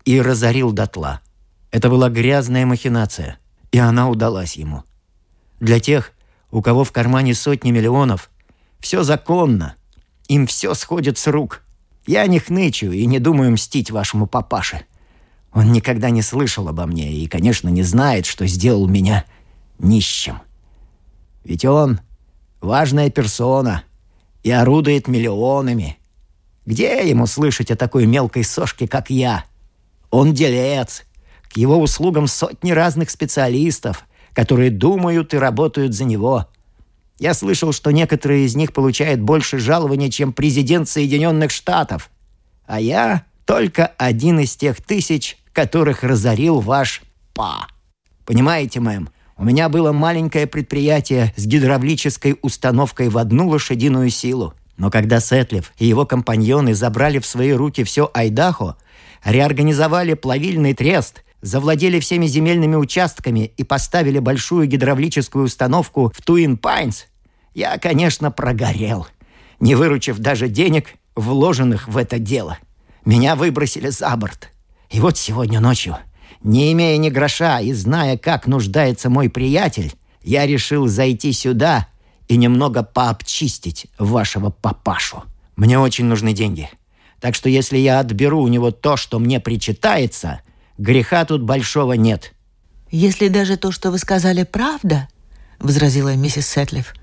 и 0.05 0.21
разорил 0.21 0.71
дотла. 0.71 1.23
Это 1.71 1.89
была 1.89 2.11
грязная 2.11 2.67
махинация, 2.67 3.39
и 3.73 3.79
она 3.79 4.11
удалась 4.11 4.57
ему. 4.57 4.85
Для 5.61 5.81
тех, 5.81 6.13
у 6.51 6.61
кого 6.61 6.85
в 6.85 6.93
кармане 6.93 7.35
сотни 7.35 7.71
миллионов, 7.71 8.31
все 8.81 9.03
законно, 9.03 9.77
им 10.29 10.47
все 10.47 10.75
сходит 10.75 11.19
с 11.19 11.27
рук. 11.27 11.63
Я 12.07 12.27
не 12.27 12.39
хнычу 12.39 12.91
и 12.91 13.07
не 13.07 13.19
думаю 13.19 13.53
мстить 13.53 13.91
вашему 13.91 14.27
папаше. 14.27 14.83
Он 15.53 15.73
никогда 15.73 16.11
не 16.11 16.23
слышал 16.23 16.69
обо 16.69 16.87
мне 16.87 17.13
и, 17.13 17.27
конечно, 17.29 17.69
не 17.69 17.83
знает, 17.83 18.27
что 18.27 18.47
сделал 18.47 18.89
меня 18.89 19.25
нищим. 19.79 20.41
Ведь 21.45 21.65
он 21.65 22.01
важная 22.61 23.11
персона 23.11 23.85
и 24.43 24.51
орудует 24.51 25.09
миллионами. 25.09 25.99
Где 26.67 27.09
ему 27.09 27.27
слышать 27.27 27.71
о 27.71 27.77
такой 27.77 28.07
мелкой 28.07 28.45
сошке, 28.45 28.89
как 28.89 29.11
я? 29.11 29.45
Он 30.11 30.33
делец. 30.33 31.05
К 31.53 31.57
его 31.57 31.79
услугам 31.79 32.27
сотни 32.27 32.73
разных 32.73 33.11
специалистов, 33.11 34.07
которые 34.33 34.71
думают 34.71 35.35
и 35.35 35.39
работают 35.39 35.95
за 35.95 36.05
него. 36.05 36.49
Я 37.19 37.35
слышал, 37.35 37.73
что 37.73 37.91
некоторые 37.91 38.45
из 38.45 38.57
них 38.57 38.73
получают 38.73 39.21
больше 39.21 39.59
жалования, 39.59 40.11
чем 40.11 40.33
президент 40.33 40.89
Соединенных 40.89 41.51
Штатов. 41.51 42.11
А 42.67 42.81
я 42.81 43.25
только 43.45 43.87
один 43.99 44.41
из 44.41 44.57
тех 44.57 44.81
тысяч, 44.81 45.39
которых 45.53 46.03
разорил 46.03 46.61
ваш 46.61 47.03
па. 47.33 47.69
Понимаете, 48.25 48.81
мэм, 48.81 49.11
у 49.37 49.45
меня 49.45 49.69
было 49.69 49.93
маленькое 49.93 50.47
предприятие 50.47 51.33
с 51.37 51.47
гидравлической 51.47 52.39
установкой 52.43 53.09
в 53.09 53.19
одну 53.19 53.49
лошадиную 53.49 54.11
силу. 54.11 54.55
Но 54.77 54.91
когда 54.91 55.21
Сетлев 55.21 55.73
и 55.79 55.87
его 55.87 56.07
компаньоны 56.07 56.75
забрали 56.75 57.19
в 57.19 57.27
свои 57.27 57.53
руки 57.53 57.85
все 57.85 58.11
Айдахо, 58.13 58.77
реорганизовали 59.25 60.15
плавильный 60.15 60.75
трест, 60.75 61.24
завладели 61.45 62.01
всеми 62.01 62.27
земельными 62.27 62.75
участками 62.75 63.53
и 63.57 63.63
поставили 63.65 64.19
большую 64.19 64.67
гидравлическую 64.67 65.45
установку 65.45 66.13
в 66.17 66.23
Туин 66.23 66.57
Пайнс, 66.57 67.05
я, 67.55 67.79
конечно, 67.79 68.31
прогорел, 68.31 69.07
не 69.61 69.75
выручив 69.75 70.19
даже 70.19 70.49
денег, 70.49 70.95
вложенных 71.15 71.87
в 71.87 71.97
это 71.97 72.19
дело. 72.19 72.59
Меня 73.05 73.37
выбросили 73.37 73.91
за 73.91 74.17
борт. 74.17 74.51
И 74.91 75.01
вот 75.01 75.19
сегодня 75.19 75.61
ночью 75.61 75.97
не 76.45 76.73
имея 76.73 76.97
ни 76.99 77.09
гроша 77.09 77.61
и 77.61 77.73
зная, 77.73 78.17
как 78.19 78.47
нуждается 78.47 79.11
мой 79.11 79.29
приятель, 79.29 79.93
я 80.23 80.47
решил 80.47 80.87
зайти 80.87 81.33
сюда 81.33 81.89
и 82.29 82.37
немного 82.37 82.83
пообчистить 82.83 83.87
вашего 83.99 84.51
папашу. 84.51 85.25
Мне 85.57 85.79
очень 85.79 86.05
нужны 86.05 86.33
деньги. 86.33 86.71
Так 87.21 87.35
что 87.35 87.49
если 87.49 87.79
я 87.79 88.01
отберу 88.01 88.43
у 88.43 88.49
него 88.49 88.71
то, 88.71 88.97
что 88.97 89.19
мне 89.19 89.41
причитается, 89.41 90.43
греха 90.79 91.25
тут 91.25 91.43
большого 91.43 91.95
нет». 91.95 92.33
«Если 92.91 93.29
даже 93.29 93.57
то, 93.57 93.73
что 93.73 93.91
вы 93.91 93.99
сказали, 93.99 94.45
правда»,— 94.45 95.09
возразила 95.59 96.15
миссис 96.15 96.47
Сетлиф, 96.47 96.95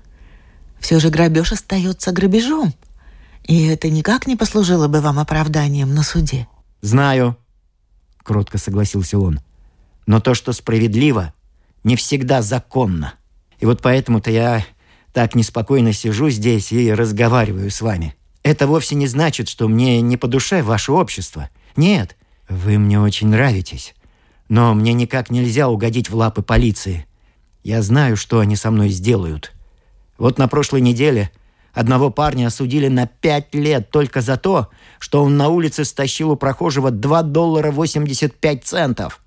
«все 0.80 0.98
же 0.98 1.10
грабеж 1.10 1.52
остается 1.52 2.12
грабежом, 2.12 2.72
и 3.44 3.66
это 3.66 3.90
никак 3.90 4.26
не 4.26 4.36
послужило 4.36 4.88
бы 4.88 5.00
вам 5.00 5.18
оправданием 5.18 5.94
на 5.94 6.02
суде». 6.02 6.48
«Знаю»,— 6.80 7.36
кротко 8.22 8.58
согласился 8.58 9.18
он. 9.18 9.40
«Но 10.06 10.20
то, 10.20 10.34
что 10.34 10.52
справедливо, 10.52 11.34
не 11.84 11.96
всегда 11.96 12.42
законно. 12.42 13.14
И 13.60 13.66
вот 13.66 13.82
поэтому-то 13.82 14.30
я 14.30 14.64
так 15.12 15.34
неспокойно 15.34 15.92
сижу 15.92 16.30
здесь 16.30 16.72
и 16.72 16.92
разговариваю 16.92 17.70
с 17.70 17.80
вами. 17.80 18.14
Это 18.42 18.66
вовсе 18.66 18.94
не 18.94 19.06
значит, 19.06 19.48
что 19.48 19.68
мне 19.68 20.00
не 20.00 20.16
по 20.16 20.26
душе 20.26 20.62
ваше 20.62 20.92
общество. 20.92 21.48
Нет, 21.76 22.16
вы 22.48 22.78
мне 22.78 23.00
очень 23.00 23.28
нравитесь. 23.28 23.94
Но 24.48 24.74
мне 24.74 24.92
никак 24.92 25.30
нельзя 25.30 25.68
угодить 25.68 26.10
в 26.10 26.16
лапы 26.16 26.42
полиции. 26.42 27.06
Я 27.62 27.80
знаю, 27.82 28.16
что 28.16 28.40
они 28.40 28.56
со 28.56 28.70
мной 28.70 28.90
сделают. 28.90 29.52
Вот 30.18 30.38
на 30.38 30.48
прошлой 30.48 30.80
неделе 30.80 31.30
одного 31.72 32.10
парня 32.10 32.48
осудили 32.48 32.88
на 32.88 33.06
пять 33.06 33.54
лет 33.54 33.90
только 33.90 34.20
за 34.20 34.36
то, 34.36 34.68
что 34.98 35.24
он 35.24 35.36
на 35.36 35.48
улице 35.48 35.84
стащил 35.84 36.32
у 36.32 36.36
прохожего 36.36 36.90
2 36.90 37.22
доллара 37.22 37.70
85 37.70 38.64
центов. 38.64 39.20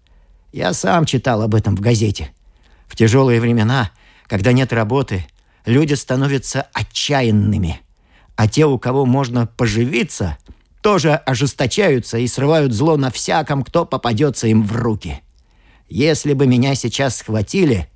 Я 0.51 0.73
сам 0.73 1.05
читал 1.05 1.41
об 1.41 1.55
этом 1.55 1.75
в 1.75 1.81
газете. 1.81 2.31
В 2.87 2.95
тяжелые 2.95 3.41
времена, 3.41 3.91
когда 4.27 4.51
нет 4.51 4.71
работы, 4.71 5.25
люди 5.65 5.93
становятся 5.95 6.67
отчаянными. 6.73 7.81
А 8.35 8.47
те, 8.47 8.65
у 8.65 8.77
кого 8.77 9.05
можно 9.05 9.47
поживиться, 9.47 10.37
тоже 10.85 11.15
ожесточаются 11.15 12.19
и 12.19 12.27
срывают 12.27 12.71
зло 12.71 12.95
на 12.95 13.09
всяком, 13.09 13.63
кто 13.63 13.85
попадется 13.85 14.45
им 14.45 14.61
в 14.61 14.71
руки. 14.71 15.23
Если 15.89 16.33
бы 16.33 16.45
меня 16.45 16.75
сейчас 16.75 17.15
схватили, 17.15 17.89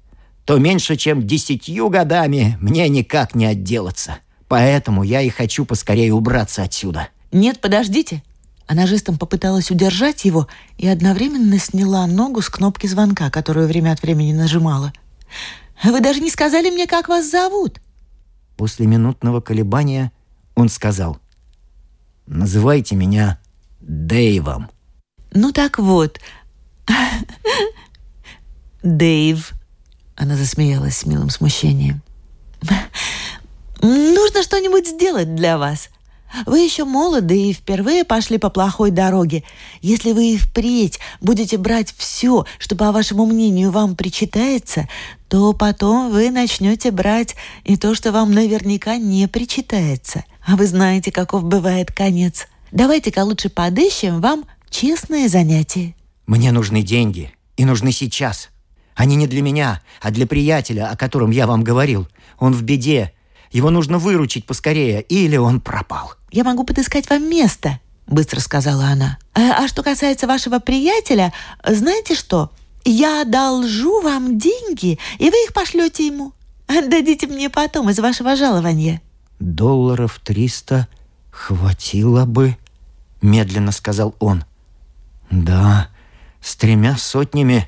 то 0.43 0.57
меньше 0.57 0.95
чем 0.95 1.27
десятью 1.27 1.89
годами 1.89 2.57
мне 2.59 2.89
никак 2.89 3.35
не 3.35 3.45
отделаться. 3.45 4.17
Поэтому 4.47 5.03
я 5.03 5.21
и 5.21 5.29
хочу 5.29 5.65
поскорее 5.65 6.13
убраться 6.13 6.63
отсюда. 6.63 7.09
«Нет, 7.31 7.61
подождите!» 7.61 8.23
Она 8.65 8.87
жестом 8.87 9.19
попыталась 9.19 9.69
удержать 9.69 10.25
его 10.25 10.47
и 10.79 10.87
одновременно 10.87 11.59
сняла 11.59 12.07
ногу 12.07 12.41
с 12.41 12.49
кнопки 12.49 12.87
звонка, 12.87 13.29
которую 13.29 13.67
время 13.67 13.91
от 13.91 14.01
времени 14.01 14.33
нажимала. 14.33 14.93
«Вы 15.83 16.01
даже 16.01 16.21
не 16.21 16.31
сказали 16.31 16.71
мне, 16.71 16.87
как 16.87 17.07
вас 17.07 17.29
зовут!» 17.29 17.81
После 18.57 18.87
минутного 18.87 19.41
колебания 19.41 20.11
он 20.55 20.69
сказал 20.69 21.19
«Называйте 22.29 22.95
меня 22.95 23.39
Дэйвом». 23.79 24.69
«Ну 25.33 25.51
так 25.51 25.79
вот, 25.79 26.19
Дэйв», 28.83 29.51
она 30.15 30.35
засмеялась 30.35 30.97
с 30.97 31.05
милым 31.07 31.31
смущением. 31.31 32.03
«Нужно 33.81 34.43
что-нибудь 34.43 34.87
сделать 34.87 35.33
для 35.33 35.57
вас. 35.57 35.89
Вы 36.45 36.59
еще 36.59 36.85
молоды 36.85 37.49
и 37.49 37.53
впервые 37.53 38.03
пошли 38.03 38.37
по 38.37 38.51
плохой 38.51 38.91
дороге. 38.91 39.43
Если 39.81 40.11
вы 40.11 40.33
и 40.33 40.37
впредь 40.37 40.99
будете 41.21 41.57
брать 41.57 41.95
все, 41.97 42.45
что, 42.59 42.75
по 42.75 42.91
вашему 42.91 43.25
мнению, 43.25 43.71
вам 43.71 43.95
причитается, 43.95 44.87
то 45.29 45.53
потом 45.53 46.11
вы 46.11 46.29
начнете 46.29 46.91
брать 46.91 47.35
и 47.63 47.75
то, 47.75 47.95
что 47.95 48.11
вам 48.11 48.31
наверняка 48.31 48.97
не 48.97 49.27
причитается. 49.27 50.25
А 50.49 50.55
вы 50.55 50.65
знаете, 50.65 51.11
каков 51.11 51.43
бывает 51.43 51.91
конец. 51.91 52.47
Давайте-ка 52.71 53.23
лучше 53.23 53.49
подыщем 53.49 54.19
вам 54.19 54.45
честное 54.71 55.29
занятие. 55.29 55.95
Мне 56.25 56.51
нужны 56.51 56.81
деньги. 56.81 57.31
И 57.55 57.65
нужны 57.65 57.91
сейчас. 57.91 58.49
Они 58.95 59.15
не 59.15 59.27
для 59.27 59.43
меня, 59.43 59.79
а 60.01 60.09
для 60.09 60.25
приятеля, 60.25 60.89
о 60.89 60.97
котором 60.97 61.29
я 61.29 61.45
вам 61.45 61.63
говорил. 61.63 62.07
Он 62.39 62.53
в 62.53 62.63
беде. 62.63 63.13
Его 63.51 63.69
нужно 63.69 63.99
выручить 63.99 64.47
поскорее, 64.47 65.03
или 65.03 65.37
он 65.37 65.61
пропал. 65.61 66.13
«Я 66.31 66.43
могу 66.43 66.63
подыскать 66.63 67.07
вам 67.11 67.29
место»,— 67.29 67.79
быстро 68.07 68.39
сказала 68.39 68.85
она. 68.85 69.19
«А, 69.35 69.63
а 69.63 69.67
что 69.67 69.83
касается 69.83 70.25
вашего 70.25 70.57
приятеля, 70.57 71.31
знаете 71.63 72.15
что? 72.15 72.49
Я 72.85 73.21
одолжу 73.21 74.01
вам 74.01 74.39
деньги, 74.39 74.97
и 75.19 75.29
вы 75.29 75.35
их 75.45 75.53
пошлете 75.53 76.07
ему. 76.07 76.33
Отдадите 76.65 77.27
мне 77.27 77.51
потом 77.51 77.91
из 77.91 77.99
вашего 77.99 78.35
жалования». 78.35 79.01
«Долларов 79.39 80.19
триста 80.23 80.87
хватило 81.31 82.25
бы»,— 82.25 82.57
медленно 83.21 83.71
сказал 83.71 84.15
он. 84.19 84.43
«Да, 85.31 85.89
с 86.41 86.55
тремя 86.55 86.97
сотнями 86.97 87.67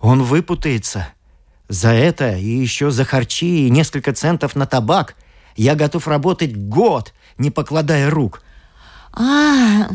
он 0.00 0.22
выпутается. 0.22 1.08
За 1.68 1.90
это 1.90 2.36
и 2.36 2.48
еще 2.48 2.90
за 2.90 3.04
харчи 3.04 3.66
и 3.66 3.70
несколько 3.70 4.12
центов 4.12 4.56
на 4.56 4.66
табак 4.66 5.14
я 5.56 5.74
готов 5.74 6.08
работать 6.08 6.56
год, 6.56 7.12
не 7.38 7.50
покладая 7.50 8.10
рук. 8.10 8.42
А, 9.12 9.88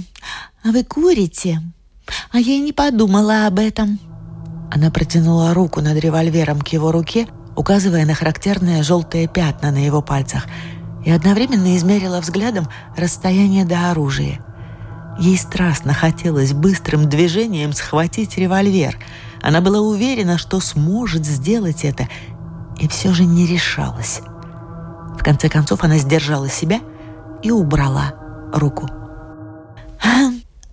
а 0.63 0.71
вы 0.71 0.83
курите? 0.83 1.61
А 2.31 2.38
я 2.38 2.53
и 2.53 2.59
не 2.59 2.71
подумала 2.71 3.47
об 3.47 3.59
этом. 3.59 3.99
Она 4.71 4.91
протянула 4.91 5.53
руку 5.53 5.81
над 5.81 5.97
револьвером 5.97 6.61
к 6.61 6.67
его 6.69 6.91
руке, 6.91 7.27
указывая 7.55 8.05
на 8.05 8.13
характерные 8.13 8.83
желтые 8.83 9.27
пятна 9.27 9.71
на 9.71 9.83
его 9.83 10.01
пальцах, 10.01 10.45
и 11.05 11.11
одновременно 11.11 11.77
измерила 11.77 12.19
взглядом 12.19 12.67
расстояние 12.97 13.63
до 13.63 13.91
оружия. 13.91 14.41
Ей 15.17 15.37
страстно 15.37 15.93
хотелось 15.93 16.51
быстрым 16.51 17.07
движением 17.07 17.71
схватить 17.71 18.37
револьвер. 18.37 18.97
Она 19.41 19.61
была 19.61 19.79
уверена, 19.79 20.37
что 20.37 20.59
сможет 20.59 21.25
сделать 21.25 21.85
это, 21.85 22.09
и 22.77 22.89
все 22.89 23.13
же 23.13 23.23
не 23.23 23.47
решалась. 23.47 24.19
В 25.17 25.23
конце 25.23 25.47
концов 25.47 25.83
она 25.85 25.97
сдержала 25.97 26.49
себя– 26.49 26.81
и 27.45 27.51
убрала 27.51 28.15
руку. 28.51 28.89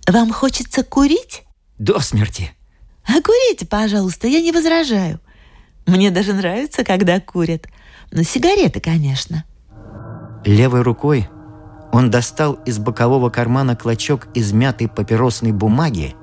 «Вам 0.07 0.33
хочется 0.33 0.83
курить?» 0.83 1.43
«До 1.77 1.99
смерти». 1.99 2.51
«А 3.05 3.21
курите, 3.21 3.67
пожалуйста, 3.67 4.27
я 4.27 4.41
не 4.41 4.51
возражаю. 4.51 5.19
Мне 5.85 6.09
даже 6.09 6.33
нравится, 6.33 6.83
когда 6.83 7.19
курят. 7.19 7.67
Но 8.11 8.23
сигареты, 8.23 8.79
конечно». 8.79 9.43
Левой 10.45 10.81
рукой 10.81 11.29
он 11.91 12.09
достал 12.09 12.53
из 12.65 12.79
бокового 12.79 13.29
кармана 13.29 13.75
клочок 13.75 14.27
измятой 14.33 14.89
папиросной 14.89 15.51
бумаги 15.51 16.15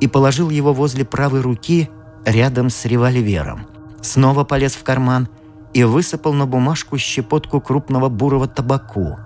и 0.00 0.06
положил 0.06 0.50
его 0.50 0.72
возле 0.72 1.04
правой 1.04 1.40
руки 1.40 1.88
рядом 2.24 2.70
с 2.70 2.84
револьвером. 2.84 3.66
Снова 4.02 4.44
полез 4.44 4.74
в 4.74 4.84
карман 4.84 5.28
и 5.72 5.82
высыпал 5.82 6.34
на 6.34 6.46
бумажку 6.46 6.98
щепотку 6.98 7.60
крупного 7.60 8.08
бурого 8.08 8.46
табаку. 8.46 9.18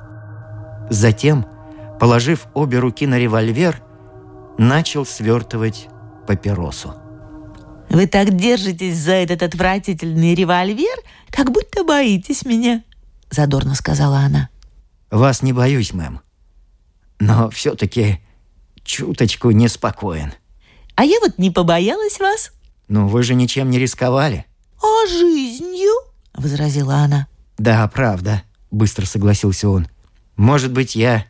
Затем, 0.88 1.44
положив 1.98 2.46
обе 2.54 2.78
руки 2.78 3.06
на 3.06 3.18
револьвер, 3.18 3.82
начал 4.56 5.04
свертывать 5.04 5.88
папиросу. 6.26 6.94
«Вы 7.90 8.06
так 8.06 8.34
держитесь 8.34 8.96
за 8.96 9.12
этот 9.12 9.42
отвратительный 9.42 10.34
револьвер, 10.34 10.96
как 11.30 11.50
будто 11.50 11.84
боитесь 11.84 12.44
меня»,— 12.44 12.82
задорно 13.30 13.74
сказала 13.74 14.18
она. 14.18 14.48
«Вас 15.10 15.42
не 15.42 15.52
боюсь, 15.52 15.92
мэм. 15.92 16.20
Но 17.18 17.50
все-таки 17.50 18.20
чуточку 18.82 19.50
неспокоен». 19.50 20.32
«А 20.94 21.04
я 21.04 21.18
вот 21.20 21.38
не 21.38 21.50
побоялась 21.50 22.18
вас». 22.18 22.52
«Ну, 22.88 23.08
вы 23.08 23.22
же 23.22 23.34
ничем 23.34 23.70
не 23.70 23.78
рисковали». 23.78 24.46
«А 24.82 25.06
жизнью?»— 25.08 25.92
возразила 26.34 26.96
она. 26.96 27.26
«Да, 27.56 27.86
правда»,— 27.88 28.42
быстро 28.70 29.06
согласился 29.06 29.68
он. 29.68 29.88
«Может 30.36 30.72
быть, 30.72 30.94
я 30.94 31.26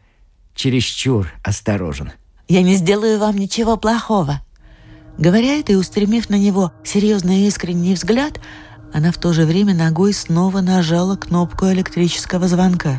чересчур 0.54 1.28
осторожен». 1.42 2.12
«Я 2.48 2.62
не 2.62 2.74
сделаю 2.76 3.18
вам 3.18 3.36
ничего 3.36 3.76
плохого». 3.76 4.40
Говоря 5.18 5.58
это 5.58 5.72
и 5.72 5.76
устремив 5.76 6.30
на 6.30 6.36
него 6.36 6.72
серьезный 6.84 7.40
и 7.40 7.46
искренний 7.48 7.94
взгляд, 7.94 8.40
она 8.92 9.12
в 9.12 9.18
то 9.18 9.32
же 9.32 9.44
время 9.44 9.74
ногой 9.74 10.12
снова 10.12 10.60
нажала 10.60 11.16
кнопку 11.16 11.66
электрического 11.66 12.48
звонка. 12.48 12.98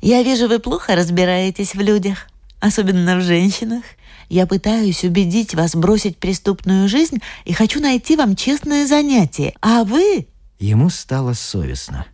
«Я 0.00 0.22
вижу, 0.22 0.48
вы 0.48 0.58
плохо 0.58 0.96
разбираетесь 0.96 1.74
в 1.74 1.80
людях, 1.80 2.26
особенно 2.60 3.16
в 3.16 3.22
женщинах. 3.22 3.84
Я 4.28 4.46
пытаюсь 4.46 5.04
убедить 5.04 5.54
вас 5.54 5.74
бросить 5.76 6.16
преступную 6.16 6.88
жизнь 6.88 7.20
и 7.44 7.52
хочу 7.52 7.80
найти 7.80 8.16
вам 8.16 8.34
честное 8.34 8.86
занятие. 8.86 9.54
А 9.60 9.84
вы...» 9.84 10.26
Ему 10.58 10.90
стало 10.90 11.34
совестно. 11.34 12.06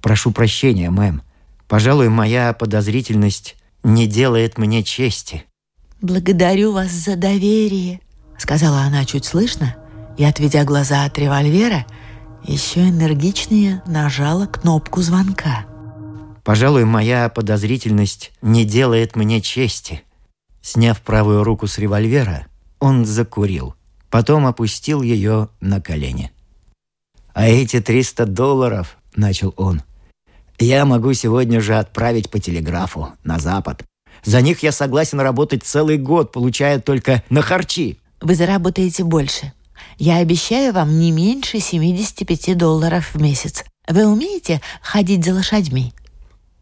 «Прошу 0.00 0.32
прощения, 0.32 0.90
мэм. 0.90 1.22
Пожалуй, 1.68 2.08
моя 2.08 2.52
подозрительность 2.52 3.56
не 3.82 4.06
делает 4.06 4.58
мне 4.58 4.82
чести». 4.82 5.44
«Благодарю 6.00 6.72
вас 6.72 6.90
за 6.90 7.16
доверие»,— 7.16 8.00
сказала 8.38 8.80
она 8.80 9.04
чуть 9.04 9.24
слышно, 9.24 9.76
и, 10.16 10.24
отведя 10.24 10.64
глаза 10.64 11.04
от 11.04 11.18
револьвера, 11.18 11.84
еще 12.44 12.88
энергичнее 12.88 13.82
нажала 13.86 14.46
кнопку 14.46 15.02
звонка. 15.02 15.66
«Пожалуй, 16.44 16.84
моя 16.84 17.28
подозрительность 17.28 18.32
не 18.42 18.64
делает 18.64 19.16
мне 19.16 19.40
чести», 19.40 20.02
Сняв 20.62 21.00
правую 21.00 21.42
руку 21.42 21.66
с 21.66 21.78
револьвера, 21.78 22.46
он 22.78 23.04
закурил, 23.04 23.74
потом 24.10 24.46
опустил 24.46 25.02
ее 25.02 25.48
на 25.60 25.80
колени. 25.80 26.32
«А 27.32 27.48
эти 27.48 27.80
300 27.80 28.26
долларов»,— 28.26 28.98
начал 29.16 29.54
он,— 29.56 29.82
«я 30.58 30.84
могу 30.84 31.14
сегодня 31.14 31.60
же 31.60 31.76
отправить 31.76 32.30
по 32.30 32.38
телеграфу 32.38 33.10
на 33.24 33.38
Запад. 33.38 33.84
За 34.22 34.42
них 34.42 34.62
я 34.62 34.72
согласен 34.72 35.20
работать 35.20 35.62
целый 35.64 35.96
год, 35.96 36.32
получая 36.32 36.78
только 36.78 37.22
на 37.30 37.40
харчи». 37.40 37.98
«Вы 38.20 38.34
заработаете 38.34 39.04
больше. 39.04 39.52
Я 39.98 40.16
обещаю 40.16 40.72
вам 40.72 40.98
не 40.98 41.10
меньше 41.10 41.60
75 41.60 42.56
долларов 42.56 43.14
в 43.14 43.20
месяц. 43.20 43.64
Вы 43.88 44.06
умеете 44.06 44.60
ходить 44.82 45.24
за 45.24 45.34
лошадьми?» 45.34 45.92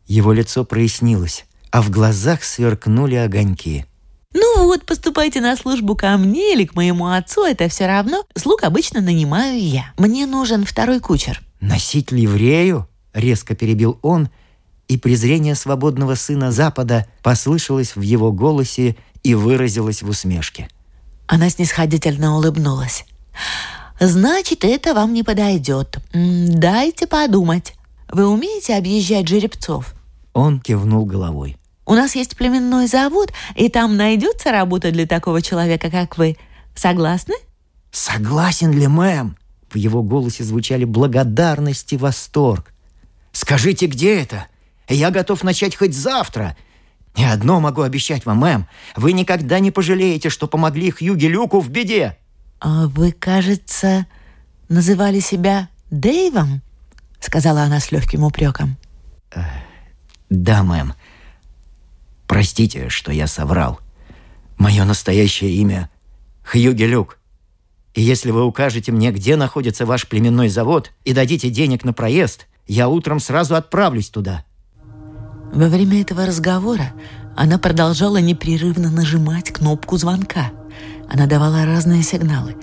Его 0.07 0.33
лицо 0.33 0.65
прояснилось, 0.65 1.45
а 1.71 1.83
в 1.83 1.91
глазах 1.91 2.43
сверкнули 2.43 3.17
огоньки. 3.17 3.85
«Ну 4.35 4.65
вот, 4.65 4.85
поступайте 4.85 5.41
на 5.41 5.57
службу 5.57 5.95
ко 5.95 6.17
мне 6.17 6.53
или 6.53 6.65
к 6.65 6.75
моему 6.75 7.07
отцу, 7.09 7.45
это 7.45 7.69
все 7.69 7.87
равно. 7.87 8.25
Слуг 8.37 8.63
обычно 8.63 9.01
нанимаю 9.01 9.61
я. 9.61 9.93
Мне 9.99 10.27
нужен 10.27 10.65
второй 10.65 11.01
кучер». 11.01 11.41
«Носить 11.61 12.13
ливрею?»— 12.13 12.89
резко 13.13 13.55
перебил 13.55 13.99
он, 14.03 14.29
и 14.87 14.97
презрение 14.97 15.55
свободного 15.55 16.15
сына 16.15 16.51
Запада 16.53 17.07
послышалось 17.23 17.97
в 17.97 18.01
его 18.01 18.33
голосе 18.33 18.97
и 19.23 19.35
выразилось 19.35 20.03
в 20.03 20.09
усмешке. 20.09 20.69
Она 21.29 21.49
снисходительно 21.51 22.35
улыбнулась. 22.35 23.05
«Значит, 24.01 24.64
это 24.64 24.95
вам 24.95 25.12
не 25.12 25.23
подойдет. 25.23 25.99
Дайте 26.12 27.07
подумать. 27.07 27.75
Вы 28.11 28.27
умеете 28.27 28.77
объезжать 28.77 29.29
жеребцов?» 29.29 29.95
Он 30.33 30.59
кивнул 30.61 31.05
головой. 31.05 31.57
У 31.88 31.95
нас 31.95 32.14
есть 32.14 32.37
племенной 32.37 32.87
завод, 32.87 33.33
и 33.57 33.71
там 33.71 33.97
найдется 33.97 34.53
работа 34.53 34.91
для 34.91 35.07
такого 35.07 35.41
человека, 35.41 35.91
как 35.91 36.19
вы. 36.19 36.37
Согласны?» 36.75 37.35
«Согласен 37.91 38.73
ли, 38.73 38.87
мэм?» 38.87 39.38
В 39.71 39.77
его 39.77 40.03
голосе 40.03 40.45
звучали 40.45 40.85
благодарность 40.85 41.95
и 41.95 41.97
восторг. 41.97 42.75
«Скажите, 43.33 43.87
где 43.87 44.21
это? 44.21 44.49
Я 44.87 45.11
готов 45.11 45.43
начать 45.43 45.77
хоть 45.77 45.95
завтра. 45.95 46.59
И 47.19 47.25
одно 47.25 47.59
могу 47.59 47.83
обещать 47.83 48.25
вам, 48.27 48.39
мэм. 48.39 48.69
Вы 48.95 49.13
никогда 49.13 49.59
не 49.59 49.73
пожалеете, 49.73 50.31
что 50.31 50.47
помогли 50.47 50.93
Хьюги 50.93 51.27
Люку 51.27 51.59
в 51.59 51.69
беде». 51.69 52.17
«А 52.61 52.87
вы, 52.87 53.11
кажется, 53.11 54.07
называли 54.69 55.19
себя 55.19 55.69
Дэйвом?» 55.91 56.63
Сказала 57.19 57.63
она 57.63 57.81
с 57.81 57.91
легким 57.91 58.23
упреком. 58.23 58.77
«Да, 60.31 60.63
мэм. 60.63 60.95
Простите, 62.29 62.89
что 62.89 63.11
я 63.11 63.27
соврал. 63.27 63.81
Мое 64.57 64.85
настоящее 64.85 65.51
имя— 65.55 65.91
Хьюги 66.45 66.85
Люк. 66.85 67.19
И 67.95 68.01
если 68.01 68.31
вы 68.31 68.45
укажете 68.45 68.93
мне, 68.93 69.11
где 69.11 69.35
находится 69.35 69.87
ваш 69.87 70.07
племенной 70.07 70.49
завод, 70.49 70.93
и 71.05 71.13
дадите 71.13 71.51
денег 71.51 71.83
на 71.83 71.93
проезд, 71.93 72.47
я 72.69 72.89
утром 72.89 73.19
сразу 73.19 73.57
отправлюсь 73.57 74.09
туда». 74.09 74.45
Во 75.53 75.69
время 75.69 76.03
этого 76.03 76.27
разговора 76.27 76.93
она 77.37 77.59
продолжала 77.59 78.19
непрерывно 78.19 78.91
нажимать 78.91 79.51
кнопку 79.51 79.97
звонка. 79.97 80.51
Она 81.09 81.27
давала 81.27 81.65
разные 81.65 82.03
сигналы. 82.03 82.57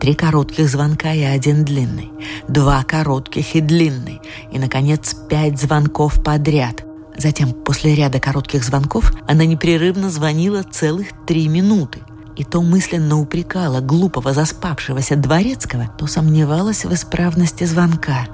Три 0.00 0.14
коротких 0.14 0.68
звонка 0.68 1.12
и 1.12 1.22
один 1.22 1.64
длинный. 1.64 2.10
Два 2.48 2.82
коротких 2.82 3.54
и 3.54 3.60
длинный. 3.60 4.20
И, 4.52 4.58
наконец, 4.58 5.14
пять 5.28 5.60
звонков 5.60 6.22
подряд. 6.22 6.84
Затем, 7.16 7.52
после 7.52 7.94
ряда 7.94 8.18
коротких 8.18 8.64
звонков, 8.64 9.12
она 9.28 9.44
непрерывно 9.44 10.10
звонила 10.10 10.62
целых 10.62 11.08
три 11.26 11.46
минуты. 11.48 12.00
И 12.36 12.42
то 12.42 12.62
мысленно 12.62 13.20
упрекала 13.20 13.80
глупого 13.80 14.32
заспавшегося 14.34 15.14
дворецкого, 15.16 15.88
то 15.96 16.08
сомневалась 16.08 16.84
в 16.84 16.92
исправности 16.92 17.64
звонка. 17.64 18.26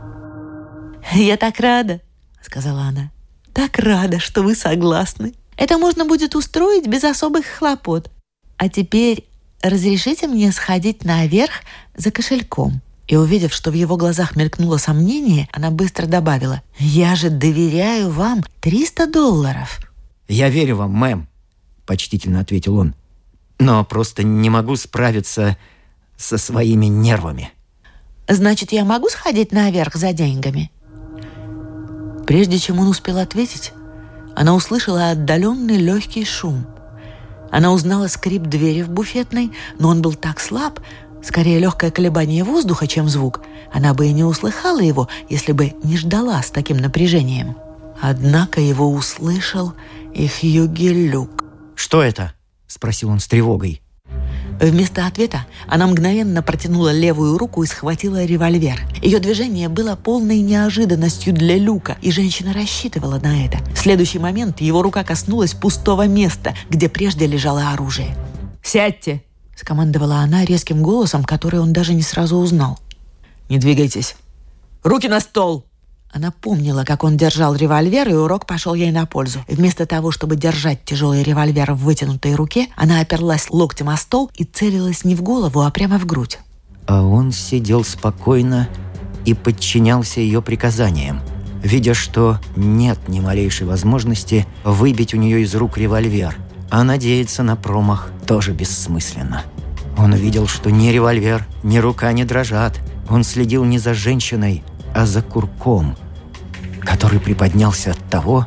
«Я 1.13 1.37
так 1.37 1.61
рада»,— 1.61 2.01
сказала 2.41 2.83
она. 2.83 3.11
«Так 3.53 3.79
рада, 3.79 4.19
что 4.19 4.43
вы 4.43 4.55
согласны. 4.55 5.35
Это 5.57 5.79
можно 5.79 6.05
будет 6.05 6.35
устроить 6.35 6.87
без 6.87 7.05
особых 7.05 7.47
хлопот. 7.47 8.11
А 8.57 8.69
теперь 8.69 9.27
разрешите 9.63 10.27
мне 10.27 10.53
сходить 10.53 11.05
наверх 11.05 11.53
за 11.97 12.11
кошельком». 12.11 12.81
И 13.11 13.17
увидев, 13.17 13.53
что 13.53 13.73
в 13.73 13.75
его 13.75 13.97
глазах 13.97 14.37
мелькнуло 14.37 14.77
сомнение, 14.77 15.49
она 15.51 15.73
быстро 15.73 16.07
добавила, 16.07 16.63
«Я 16.79 17.17
же 17.17 17.29
доверяю 17.29 18.09
вам 18.09 18.45
300 18.61 19.09
долларов». 19.09 19.81
«Я 20.29 20.49
верю 20.49 20.77
вам, 20.77 20.93
мэм»,— 20.93 21.29
почтительно 21.87 22.39
ответил 22.39 22.77
он. 22.77 22.95
«Но 23.59 23.85
просто 23.85 24.23
не 24.23 24.49
могу 24.49 24.77
справиться 24.77 25.57
со 26.17 26.39
своими 26.39 26.87
нервами». 26.87 27.51
«Значит, 28.29 28.71
я 28.71 28.85
могу 28.85 29.09
сходить 29.09 29.51
наверх 29.51 29.97
за 29.97 30.13
деньгами?» 30.13 30.71
Прежде 32.31 32.61
чем 32.61 32.79
он 32.79 32.87
успел 32.87 33.19
ответить, 33.19 33.73
она 34.37 34.55
услышала 34.55 35.11
отдаленный 35.11 35.79
легкий 35.79 36.25
шум. 36.25 36.64
Она 37.51 37.73
узнала 37.73 38.07
скрип 38.07 38.43
двери 38.43 38.83
в 38.83 38.88
буфетной, 38.88 39.51
но 39.81 39.88
он 39.88 40.01
был 40.01 40.14
так 40.14 40.38
слаб, 40.38 40.79
Скорее 41.25 41.59
легкое 41.59 41.90
колебание 41.90 42.45
воздуха, 42.45 42.87
чем 42.87 43.09
звук. 43.09 43.40
Она 43.73 43.95
бы 43.95 44.07
и 44.07 44.12
не 44.12 44.23
услыхала 44.23 44.79
его, 44.79 45.09
если 45.29 45.51
бы 45.51 45.75
не 45.83 45.97
ждала 45.97 46.40
с 46.40 46.53
таким 46.53 46.77
напряжением. 46.77 47.57
Однако 48.01 48.61
его 48.61 48.88
услышал 48.88 49.75
и 50.14 50.29
Хьюги 50.29 51.09
Люк. 51.11 51.45
«Что 51.75 52.01
это?»– 52.01 52.33
спросил 52.69 53.11
он 53.11 53.19
с 53.19 53.27
тревогой. 53.27 53.83
Вместо 54.61 55.07
ответа 55.07 55.46
она 55.66 55.87
мгновенно 55.87 56.42
протянула 56.42 56.92
левую 56.92 57.38
руку 57.38 57.62
и 57.62 57.66
схватила 57.66 58.25
револьвер. 58.25 58.87
Ее 59.03 59.18
движение 59.18 59.68
было 59.68 59.96
полной 59.96 60.40
неожиданностью 60.40 61.33
для 61.33 61.57
Люка, 61.57 61.96
и 62.03 62.12
женщина 62.12 62.53
рассчитывала 62.53 63.18
на 63.18 63.46
это. 63.46 63.59
В 63.75 63.79
следующий 63.79 64.18
момент 64.18 64.61
его 64.61 64.83
рука 64.83 65.03
коснулась 65.03 65.55
пустого 65.55 66.07
места, 66.07 66.55
где 66.68 66.88
прежде 66.88 67.27
лежало 67.27 67.70
оружие. 67.70 68.14
«Сядьте!» 68.62 69.23
скомандовала 69.61 70.16
она 70.16 70.44
резким 70.44 70.83
голосом, 70.83 71.23
который 71.23 71.61
он 71.61 71.73
даже 71.73 71.94
не 71.94 72.03
сразу 72.03 72.37
узнал. 72.37 72.79
«Не 73.49 73.59
двигайтесь! 73.59 74.16
Руки 74.83 75.09
на 75.09 75.20
стол!» 75.20 75.70
Она 76.12 76.33
помнила, 76.33 76.85
как 76.85 77.05
он 77.05 77.16
держал 77.16 77.55
револьвер, 77.55 78.09
и 78.09 78.14
урок 78.14 78.44
пошел 78.44 78.75
ей 78.75 78.90
на 78.90 79.07
пользу. 79.07 79.44
Вместо 79.46 79.87
того, 79.87 80.11
чтобы 80.11 80.35
держать 80.35 80.85
тяжелый 80.85 81.23
револьвер 81.23 81.73
в 81.73 81.85
вытянутой 81.85 82.35
руке, 82.35 82.66
она 82.77 83.01
оперлась 83.01 83.46
локтем 83.51 83.90
о 83.90 83.96
стол 83.96 84.31
и 84.35 84.44
целилась 84.44 85.05
не 85.05 85.14
в 85.14 85.23
голову, 85.23 85.61
а 85.61 85.70
прямо 85.70 85.99
в 85.99 86.07
грудь. 86.07 86.38
А 86.87 87.03
он 87.03 87.31
сидел 87.31 87.85
спокойно 87.85 88.68
и 89.25 89.35
подчинялся 89.35 90.20
ее 90.20 90.42
приказаниям, 90.42 91.20
видя, 91.62 91.94
что 91.94 92.40
нет 92.57 92.99
ни 93.07 93.20
малейшей 93.20 93.68
возможности 93.68 94.46
выбить 94.64 95.14
у 95.14 95.16
нее 95.16 95.42
из 95.42 95.55
рук 95.55 95.79
револьвер, 95.79 96.37
а 96.70 96.83
надеяться 96.83 97.44
на 97.44 97.55
промах 97.55 98.11
тоже 98.27 98.53
бессмысленно. 98.53 99.44
Он 99.96 100.12
увидел, 100.12 100.49
что 100.49 100.70
ни 100.70 100.88
револьвер, 100.88 101.46
ни 101.62 101.79
рука 101.79 102.11
не 102.12 102.25
дрожат. 102.25 102.81
Он 103.09 103.23
следил 103.23 103.64
не 103.64 103.79
за 103.79 103.92
женщиной, 103.92 104.64
а 104.94 105.07
за 105.07 105.22
курком, 105.22 105.96
который 106.81 107.20
приподнялся 107.20 107.92
от 107.92 108.11
того, 108.11 108.46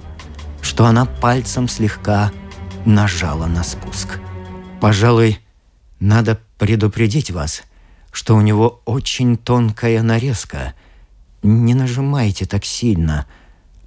что 0.62 0.86
она 0.86 1.06
пальцем 1.06 1.68
слегка 1.68 2.32
нажала 2.86 3.46
на 3.46 3.64
спуск. 3.64 4.20
«Пожалуй, 4.82 5.40
надо 6.00 6.40
предупредить 6.58 7.32
вас, 7.32 7.64
что 8.12 8.36
у 8.36 8.42
него 8.42 8.82
очень 8.86 9.38
тонкая 9.38 10.02
нарезка. 10.02 10.74
Не 11.42 11.74
нажимайте 11.74 12.46
так 12.46 12.66
сильно, 12.66 13.26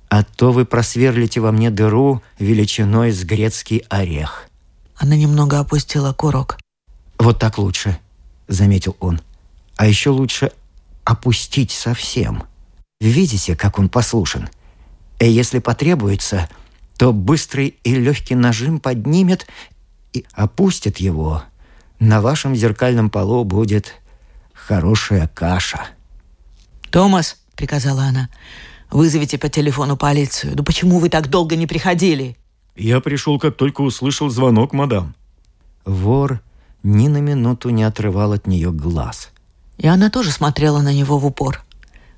а 0.08 0.24
то 0.24 0.52
вы 0.52 0.64
просверлите 0.64 1.40
во 1.40 1.52
мне 1.52 1.70
дыру 1.70 2.22
величиной 2.38 3.12
с 3.12 3.24
грецкий 3.24 3.84
орех». 3.88 4.48
Она 4.96 5.16
немного 5.16 5.58
опустила 5.58 6.12
курок. 6.12 6.58
«Вот 7.18 7.38
так 7.38 7.58
лучше»,— 7.58 7.98
заметил 8.48 8.96
он. 9.00 9.20
«А 9.76 9.86
еще 9.86 10.10
лучше 10.10 10.52
опустить 11.06 11.70
совсем. 11.70 12.42
Видите, 13.00 13.56
как 13.56 13.78
он 13.78 13.88
послушен? 13.88 14.48
И 15.20 15.30
если 15.30 15.60
потребуется, 15.60 16.48
то 16.98 17.12
быстрый 17.12 17.78
и 17.84 17.94
легкий 17.94 18.34
нажим 18.34 18.80
поднимет 18.80 19.46
и 20.12 20.26
опустит 20.32 20.98
его. 20.98 21.44
На 22.00 22.20
вашем 22.20 22.54
зеркальном 22.54 23.08
полу 23.08 23.44
будет 23.44 23.94
хорошая 24.52 25.28
каша». 25.28 25.86
«Томас»,— 26.90 27.36
приказала 27.56 28.04
она,— 28.04 28.28
«вызовите 28.90 29.38
по 29.38 29.48
телефону 29.48 29.96
полицию. 29.96 30.56
Да 30.56 30.62
почему 30.62 30.98
вы 30.98 31.08
так 31.08 31.28
долго 31.28 31.56
не 31.56 31.66
приходили?» 31.66 32.36
«Я 32.74 33.00
пришел, 33.00 33.38
как 33.38 33.56
только 33.56 33.80
услышал 33.82 34.28
звонок, 34.28 34.72
мадам». 34.72 35.14
Вор 35.84 36.40
ни 36.82 37.08
на 37.08 37.18
минуту 37.18 37.70
не 37.70 37.84
отрывал 37.84 38.32
от 38.32 38.46
нее 38.46 38.72
глаз. 38.72 39.30
И 39.78 39.86
она 39.86 40.10
тоже 40.10 40.30
смотрела 40.30 40.80
на 40.80 40.92
него 40.92 41.18
в 41.18 41.26
упор. 41.26 41.62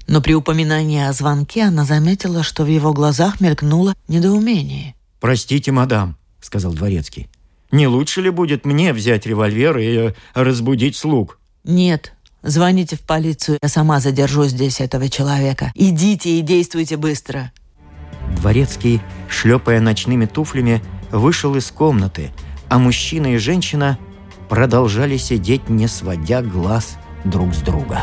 Но 0.06 0.22
при 0.22 0.34
упоминании 0.34 1.02
о 1.02 1.12
звонке 1.12 1.64
она 1.64 1.84
заметила, 1.84 2.42
что 2.42 2.64
в 2.64 2.68
его 2.68 2.92
глазах 2.92 3.40
мелькнуло 3.40 3.94
недоумение. 4.08 4.94
«Простите, 5.20 5.70
мадам»,— 5.72 6.16
сказал 6.40 6.72
дворецкий. 6.72 7.28
«Не 7.70 7.86
лучше 7.86 8.22
ли 8.22 8.30
будет 8.30 8.64
мне 8.64 8.92
взять 8.92 9.26
револьвер 9.26 9.76
и 9.78 9.96
э, 9.96 10.12
разбудить 10.34 10.96
слуг?» 10.96 11.38
«Нет, 11.64 12.14
звоните 12.42 12.96
в 12.96 13.00
полицию, 13.00 13.58
я 13.60 13.68
сама 13.68 14.00
задержу 14.00 14.44
здесь 14.44 14.80
этого 14.80 15.10
человека. 15.10 15.72
Идите 15.74 16.38
и 16.38 16.42
действуйте 16.42 16.96
быстро». 16.96 17.52
Дворецкий, 18.36 19.02
шлепая 19.28 19.80
ночными 19.80 20.24
туфлями, 20.24 20.82
вышел 21.10 21.54
из 21.56 21.70
комнаты, 21.70 22.30
а 22.68 22.78
мужчина 22.78 23.34
и 23.34 23.38
женщина 23.38 23.98
продолжали 24.48 25.16
сидеть, 25.16 25.68
не 25.68 25.88
сводя 25.88 26.40
глаз 26.40 26.96
друг 27.24 27.54
с 27.54 27.58
друга. 27.58 28.02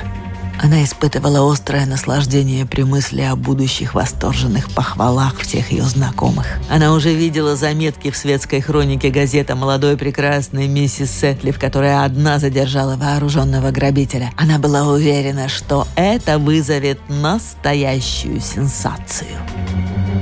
Она 0.61 0.83
испытывала 0.83 1.51
острое 1.51 1.85
наслаждение 1.85 2.65
при 2.65 2.83
мысли 2.83 3.21
о 3.21 3.35
будущих 3.35 3.93
восторженных 3.93 4.69
похвалах 4.71 5.39
всех 5.39 5.71
ее 5.71 5.83
знакомых. 5.83 6.47
Она 6.69 6.93
уже 6.93 7.13
видела 7.13 7.55
заметки 7.55 8.09
в 8.09 8.17
светской 8.17 8.61
хронике 8.61 9.09
газеты 9.09 9.53
молодой 9.55 9.97
прекрасной 9.97 10.67
миссис 10.67 11.11
Сетлиф, 11.11 11.59
которая 11.59 12.03
одна 12.03 12.39
задержала 12.39 12.95
вооруженного 12.95 13.71
грабителя. 13.71 14.31
Она 14.37 14.57
была 14.57 14.87
уверена, 14.87 15.49
что 15.49 15.87
это 15.95 16.39
вызовет 16.39 16.99
настоящую 17.09 18.39
сенсацию. 18.39 19.37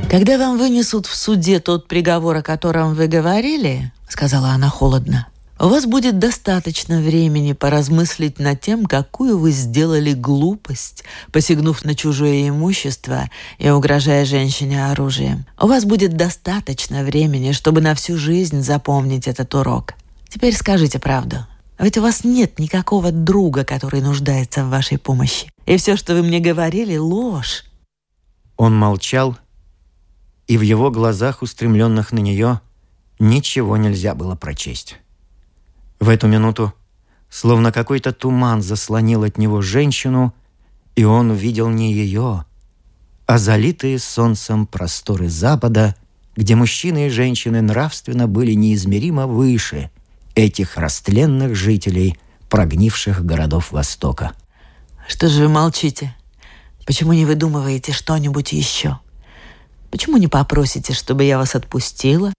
«Когда 0.10 0.38
вам 0.38 0.58
вынесут 0.58 1.06
в 1.06 1.16
суде 1.16 1.60
тот 1.60 1.88
приговор, 1.88 2.38
о 2.38 2.44
котором 2.44 2.96
вы 2.96 3.08
говорили,— 3.08 3.92
сказала 4.10 4.50
она 4.50 4.70
холодно, 4.70 5.28
у 5.64 5.70
вас 5.70 5.86
будет 5.86 6.20
достаточно 6.20 7.00
времени 7.00 7.54
поразмыслить 7.54 8.38
над 8.38 8.60
тем, 8.60 8.86
какую 8.86 9.40
вы 9.40 9.52
сделали 9.52 10.12
глупость, 10.12 11.06
посягнув 11.32 11.86
на 11.86 11.96
чужое 11.96 12.50
имущество 12.50 13.30
и 13.60 13.70
угрожая 13.70 14.26
женщине 14.26 14.86
оружием. 14.88 15.46
У 15.58 15.68
вас 15.68 15.86
будет 15.86 16.18
достаточно 16.18 17.04
времени, 17.04 17.54
чтобы 17.54 17.80
на 17.80 17.96
всю 17.96 18.18
жизнь 18.18 18.62
запомнить 18.62 19.26
этот 19.26 19.56
урок. 19.56 19.94
Теперь 20.28 20.54
скажите 20.54 21.00
правду. 21.00 21.48
Ведь 21.80 21.98
у 21.98 22.02
вас 22.02 22.26
нет 22.26 22.60
никакого 22.60 23.14
друга, 23.14 23.64
который 23.64 24.02
нуждается 24.02 24.66
в 24.66 24.70
вашей 24.70 24.98
помощи. 24.98 25.50
И 25.66 25.78
все, 25.78 25.96
что 25.96 26.14
вы 26.14 26.24
мне 26.24 26.42
говорили, 26.42 26.98
ложь. 26.98 27.64
Он 28.58 28.76
молчал, 28.76 29.38
и 30.46 30.58
в 30.58 30.62
его 30.62 30.92
глазах, 30.92 31.42
устремленных 31.42 32.12
на 32.12 32.20
нее, 32.20 32.60
ничего 33.18 33.78
нельзя 33.78 34.14
было 34.14 34.36
прочесть. 34.36 34.98
В 36.04 36.10
эту 36.10 36.28
минуту, 36.28 36.74
словно 37.30 37.72
какой-то 37.72 38.12
туман 38.12 38.62
заслонил 38.62 39.24
от 39.24 39.38
него 39.38 39.62
женщину, 39.62 40.34
и 40.98 41.06
он 41.06 41.32
увидел 41.32 41.70
не 41.70 41.94
ее, 41.94 42.44
а 43.26 43.38
залитые 43.38 44.00
солнцем 44.00 44.68
просторы 44.68 45.30
Запада, 45.30 45.96
где 46.36 46.56
мужчины 46.56 47.08
и 47.08 47.10
женщины 47.10 47.62
нравственно 47.62 48.28
были 48.28 48.52
неизмеримо 48.52 49.28
выше 49.28 49.92
этих 50.36 50.76
растленных 50.76 51.56
жителей 51.56 52.20
прогнивших 52.50 53.26
городов 53.26 53.72
Востока. 53.72 54.34
Что 55.08 55.30
же 55.30 55.44
вы 55.44 55.48
молчите? 55.48 56.14
Почему 56.86 57.14
не 57.14 57.24
выдумываете 57.24 57.94
что-нибудь 57.94 58.52
еще? 58.52 59.00
Почему 59.90 60.18
не 60.18 60.28
попросите, 60.28 60.92
чтобы 60.92 61.24
я 61.24 61.38
вас 61.38 61.56
отпустила? 61.56 62.34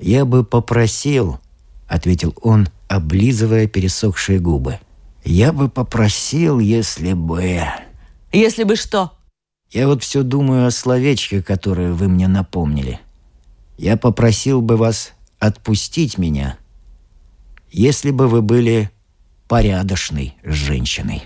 Я 0.00 0.24
бы 0.24 0.42
попросил, 0.42 1.38
ответил 1.86 2.34
он, 2.40 2.66
облизывая 2.88 3.66
пересохшие 3.66 4.40
губы. 4.40 4.80
«Я 5.24 5.52
бы 5.52 5.68
попросил, 5.68 6.58
если 6.58 7.12
бы...» 7.12 7.62
«Если 8.32 8.64
бы 8.64 8.76
что?» 8.76 9.12
«Я 9.70 9.86
вот 9.86 10.02
все 10.02 10.22
думаю 10.22 10.66
о 10.66 10.70
словечке, 10.70 11.42
которое 11.42 11.92
вы 11.92 12.08
мне 12.08 12.26
напомнили. 12.26 13.00
Я 13.76 13.96
попросил 13.96 14.62
бы 14.62 14.76
вас 14.76 15.12
отпустить 15.38 16.18
меня, 16.18 16.56
если 17.70 18.10
бы 18.10 18.28
вы 18.28 18.40
были 18.42 18.90
порядочной 19.46 20.36
женщиной». 20.42 21.24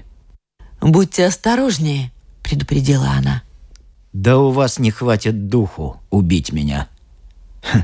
«Будьте 0.81 1.27
осторожнее»,— 1.27 2.11
предупредила 2.43 3.11
она. 3.11 3.45
«Да 4.13 4.39
у 4.39 4.51
вас 4.51 4.81
не 4.81 4.91
хватит 4.91 5.49
духу 5.49 6.01
убить 6.11 6.53
меня». 6.53 6.89
Хм. 7.63 7.83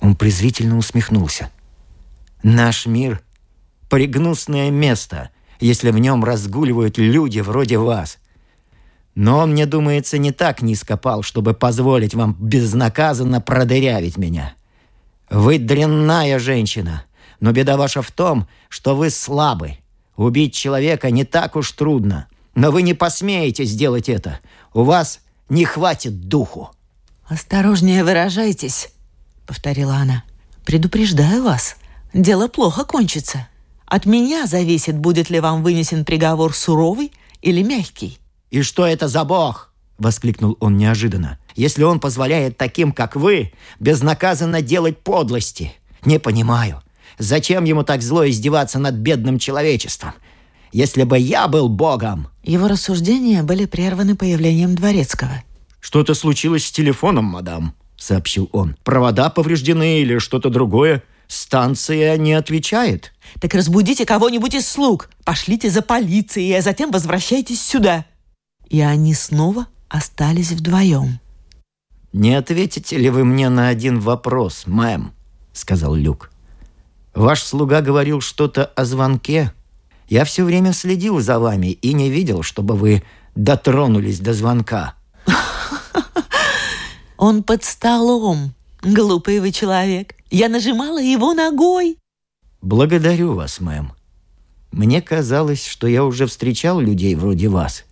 Он 0.00 0.16
презрительно 0.16 0.78
усмехнулся. 0.78 1.50
Наш 2.42 2.86
мир– 2.86 3.22
пригнусное 3.88 4.70
место, 4.70 5.30
если 5.60 5.90
в 5.90 5.98
нем 5.98 6.24
разгуливают 6.24 6.98
люди 6.98 7.40
вроде 7.40 7.78
вас. 7.78 8.18
Но 9.14 9.38
он, 9.38 9.52
мне 9.52 9.66
думается, 9.66 10.18
не 10.18 10.30
так 10.30 10.62
низко 10.62 10.96
пал, 10.96 11.22
чтобы 11.22 11.54
позволить 11.54 12.14
вам 12.14 12.36
безнаказанно 12.38 13.40
продырявить 13.40 14.16
меня. 14.16 14.54
Вы 15.28 15.58
дрянная 15.58 16.38
женщина, 16.38 17.04
но 17.40 17.52
беда 17.52 17.76
ваша 17.76 18.02
в 18.02 18.12
том, 18.12 18.46
что 18.68 18.94
вы 18.94 19.10
слабы. 19.10 19.78
Убить 20.16 20.54
человека 20.54 21.10
не 21.10 21.24
так 21.24 21.56
уж 21.56 21.72
трудно, 21.72 22.28
но 22.54 22.70
вы 22.70 22.82
не 22.82 22.94
посмеете 22.94 23.64
сделать 23.64 24.08
это. 24.08 24.40
У 24.72 24.82
вас 24.82 25.20
не 25.48 25.64
хватит 25.64 26.28
духу. 26.28 26.70
«Осторожнее 27.26 28.04
выражайтесь»,— 28.04 28.90
повторила 29.46 29.96
она. 29.96 30.24
«Предупреждаю 30.64 31.42
вас, 31.42 31.76
дело 32.12 32.48
плохо 32.48 32.84
кончится. 32.84 33.48
От 33.86 34.04
меня 34.04 34.46
зависит, 34.46 34.98
будет 34.98 35.30
ли 35.30 35.40
вам 35.40 35.62
вынесен 35.62 36.04
приговор 36.04 36.54
суровый 36.54 37.12
или 37.42 37.62
мягкий». 37.62 38.18
«И 38.50 38.62
что 38.62 38.86
это 38.86 39.08
за 39.08 39.24
бог?»— 39.24 39.72
воскликнул 39.98 40.56
он 40.60 40.76
неожиданно. 40.76 41.38
«Если 41.54 41.82
он 41.82 41.98
позволяет 42.00 42.56
таким, 42.56 42.92
как 42.92 43.16
вы, 43.16 43.52
безнаказанно 43.80 44.62
делать 44.62 44.98
подлости. 44.98 45.72
Не 46.04 46.18
понимаю, 46.18 46.82
зачем 47.18 47.64
ему 47.64 47.82
так 47.82 48.02
зло 48.02 48.28
издеваться 48.28 48.78
над 48.78 48.94
бедным 48.94 49.38
человечеством? 49.38 50.12
Если 50.72 51.04
бы 51.04 51.18
я 51.18 51.48
был 51.48 51.68
богом...» 51.68 52.28
Его 52.42 52.68
рассуждения 52.68 53.42
были 53.42 53.66
прерваны 53.66 54.14
появлением 54.14 54.74
Дворецкого. 54.74 55.42
«Что-то 55.80 56.14
случилось 56.14 56.66
с 56.66 56.72
телефоном, 56.72 57.24
мадам»,— 57.24 57.74
сообщил 57.96 58.48
он. 58.52 58.76
«Провода 58.84 59.30
повреждены 59.30 60.00
или 60.00 60.18
что-то 60.18 60.50
другое?» 60.50 61.02
Станция 61.28 62.16
не 62.16 62.32
отвечает. 62.32 63.12
Так 63.40 63.54
разбудите 63.54 64.06
кого-нибудь 64.06 64.54
из 64.54 64.66
слуг, 64.66 65.10
пошлите 65.24 65.70
за 65.70 65.82
полицией, 65.82 66.58
а 66.58 66.62
затем 66.62 66.90
возвращайтесь 66.90 67.62
сюда. 67.62 68.06
И 68.70 68.80
они 68.80 69.14
снова 69.14 69.66
остались 69.88 70.50
вдвоем. 70.50 71.20
«Не 72.14 72.34
ответите 72.34 72.96
ли 72.96 73.10
вы 73.10 73.24
мне 73.24 73.50
на 73.50 73.68
один 73.68 74.00
вопрос, 74.00 74.64
мэм?»— 74.66 75.12
сказал 75.52 75.94
Люк. 75.94 76.30
«Ваш 77.14 77.42
слуга 77.42 77.82
говорил 77.82 78.22
что-то 78.22 78.64
о 78.64 78.86
звонке. 78.86 79.52
Я 80.08 80.24
все 80.24 80.44
время 80.44 80.72
следил 80.72 81.20
за 81.20 81.38
вами 81.38 81.66
и 81.68 81.92
не 81.92 82.08
видел, 82.08 82.42
чтобы 82.42 82.74
вы 82.74 83.02
дотронулись 83.34 84.20
до 84.20 84.32
звонка». 84.32 84.94
«Он 87.18 87.42
под 87.42 87.64
столом, 87.64 88.54
глупый 88.82 89.40
вы 89.40 89.52
человек. 89.52 90.14
Я 90.30 90.48
нажимала 90.48 91.00
его 91.00 91.34
ногой». 91.34 91.98
«Благодарю 92.60 93.34
вас, 93.34 93.60
мэм. 93.60 93.92
Мне 94.72 95.00
казалось, 95.00 95.64
что 95.66 95.86
я 95.86 96.04
уже 96.04 96.26
встречал 96.26 96.80
людей 96.80 97.14
вроде 97.14 97.48
вас, 97.48 97.84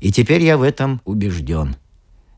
и 0.00 0.12
теперь 0.12 0.42
я 0.42 0.58
в 0.58 0.62
этом 0.62 1.00
убежден. 1.04 1.76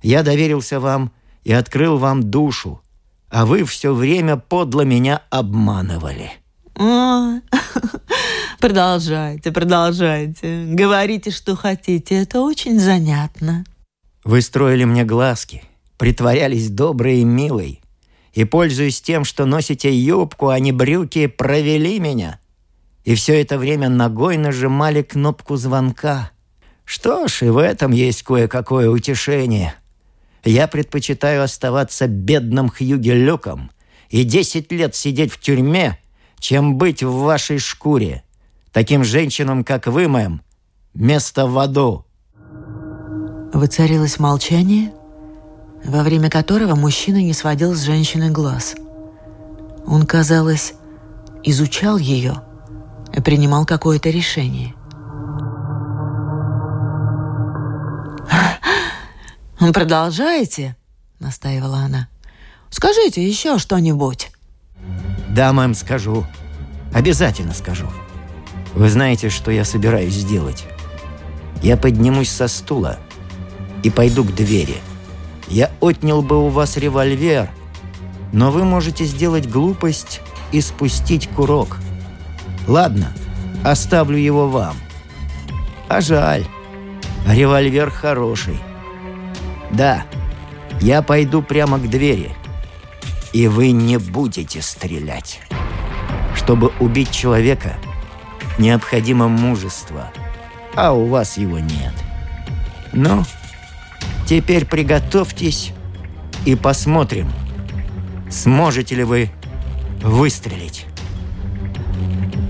Я 0.03 0.23
доверился 0.23 0.81
вам 0.81 1.13
и 1.45 1.53
открыл 1.53 1.99
вам 1.99 2.23
душу, 2.23 2.81
а 3.29 3.47
вы 3.47 3.65
все 3.65 3.95
время 3.95 4.37
подло 4.37 4.83
меня 4.83 5.23
обманывали». 5.31 6.43
О, 6.75 7.41
продолжайте, 8.61 9.53
продолжайте. 9.53 10.65
Говорите, 10.69 11.31
что 11.31 11.55
хотите. 11.55 12.23
Это 12.23 12.41
очень 12.41 12.81
занятно. 12.81 13.65
Вы 14.25 14.41
строили 14.41 14.85
мне 14.85 15.05
глазки, 15.05 15.63
притворялись 15.99 16.71
доброй 16.71 17.19
и 17.19 17.25
милой, 17.25 17.82
и, 18.33 18.45
пользуясь 18.45 19.01
тем, 19.01 19.25
что 19.25 19.45
носите 19.45 19.95
юбку, 19.95 20.49
а 20.49 20.59
не 20.59 20.73
брюки, 20.73 21.27
провели 21.27 21.99
меня. 21.99 22.41
И 23.05 23.15
все 23.15 23.41
это 23.41 23.59
время 23.59 23.89
ногой 23.89 24.37
нажимали 24.37 25.03
кнопку 25.03 25.57
звонка. 25.57 26.31
Что 26.85 27.27
ж, 27.29 27.43
и 27.43 27.49
в 27.49 27.59
этом 27.59 27.93
есть 27.93 28.23
кое-какое 28.23 28.89
утешение. 28.89 29.75
Я 30.45 30.67
предпочитаю 30.67 31.43
оставаться 31.43 32.07
бедным 32.07 32.69
Хьюги 32.69 33.11
Люком 33.11 33.71
и 34.09 34.25
десять 34.25 34.73
лет 34.73 34.95
сидеть 34.95 35.33
в 35.33 35.41
тюрьме, 35.41 35.99
чем 36.39 36.77
быть 36.77 37.03
в 37.03 37.13
вашей 37.13 37.59
шкуре. 37.59 38.25
Таким 38.73 39.05
женщинам, 39.05 39.65
как 39.65 39.87
вы, 39.87 40.09
мэм, 40.09 40.43
место 40.95 41.47
в 41.47 41.59
аду». 41.59 42.05
Воцарилось 43.53 44.19
молчание, 44.19 44.93
во 45.85 46.03
время 46.03 46.31
которого 46.31 46.75
мужчина 46.75 47.23
не 47.23 47.33
сводил 47.33 47.75
с 47.75 47.83
женщины 47.83 48.31
глаз. 48.31 48.75
Он, 49.87 50.07
казалось, 50.07 50.75
изучал 51.43 51.99
ее 51.99 52.43
и 53.15 53.21
принимал 53.21 53.67
какое-то 53.67 54.11
решение. 54.11 54.75
«Продолжаете?»— 59.73 60.77
настаивала 61.21 61.79
она. 61.79 62.09
«Скажите 62.71 63.27
еще 63.27 63.59
что-нибудь». 63.59 64.31
«Да, 65.29 65.53
мэм, 65.53 65.75
скажу. 65.75 66.27
Обязательно 66.93 67.55
скажу. 67.55 67.87
Вы 68.75 68.89
знаете, 68.89 69.31
что 69.31 69.51
я 69.51 69.65
собираюсь 69.65 70.15
сделать? 70.15 70.65
Я 71.63 71.77
поднимусь 71.77 72.31
со 72.31 72.49
стула 72.49 72.99
и 73.83 73.91
пойду 73.91 74.25
к 74.25 74.35
двери. 74.35 74.77
Я 75.53 75.71
отнял 75.81 76.23
бы 76.23 76.43
у 76.43 76.49
вас 76.49 76.79
револьвер, 76.79 77.51
но 78.33 78.51
вы 78.51 78.65
можете 78.65 79.05
сделать 79.05 79.47
глупость 79.47 80.23
и 80.51 80.63
спустить 80.63 81.29
курок. 81.29 81.77
Ладно, 82.67 83.13
оставлю 83.63 84.17
его 84.17 84.49
вам. 84.49 84.75
А 85.91 86.01
жаль, 86.01 86.47
револьвер 87.27 87.91
хороший. 87.91 88.59
Да, 89.71 90.05
я 90.81 91.03
пойду 91.03 91.43
прямо 91.43 91.79
к 91.79 91.87
двери. 91.87 92.35
И 93.35 93.47
вы 93.47 93.73
не 93.73 93.99
будете 93.99 94.63
стрелять. 94.63 95.43
Чтобы 96.35 96.73
убить 96.81 97.11
человека, 97.11 97.77
необходимо 98.59 99.29
мужество, 99.29 100.11
а 100.75 100.93
у 100.93 101.09
вас 101.09 101.37
его 101.37 101.59
нет. 101.59 101.93
Ну, 102.95 103.23
теперь 104.41 104.65
приготовьтесь 104.65 105.73
и 106.47 106.55
посмотрим, 106.55 107.31
сможете 108.31 108.95
ли 108.95 109.05
вы 109.05 109.31
выстрелить. 110.03 110.87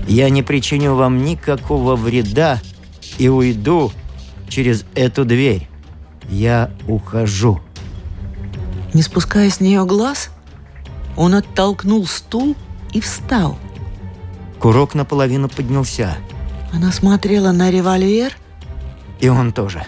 Я 0.07 0.29
не 0.29 0.43
причиню 0.43 0.95
вам 0.95 1.25
никакого 1.25 1.97
вреда 1.97 2.61
и 3.17 3.27
уйду 3.27 3.91
через 4.47 4.85
эту 4.95 5.25
дверь. 5.25 5.67
Я 6.29 6.71
ухожу». 6.87 7.59
Не 8.93 9.01
спуская 9.01 9.49
с 9.49 9.59
нее 9.59 9.83
глаз, 9.85 10.29
он 11.17 11.35
оттолкнул 11.35 12.07
стул 12.07 12.55
и 12.93 13.01
встал. 13.01 13.57
Курок 14.57 14.95
наполовину 14.95 15.49
поднялся. 15.49 16.15
Она 16.71 16.93
смотрела 16.93 17.51
на 17.51 17.69
револьвер. 17.69 18.31
И 19.19 19.27
он 19.27 19.51
тоже. 19.51 19.85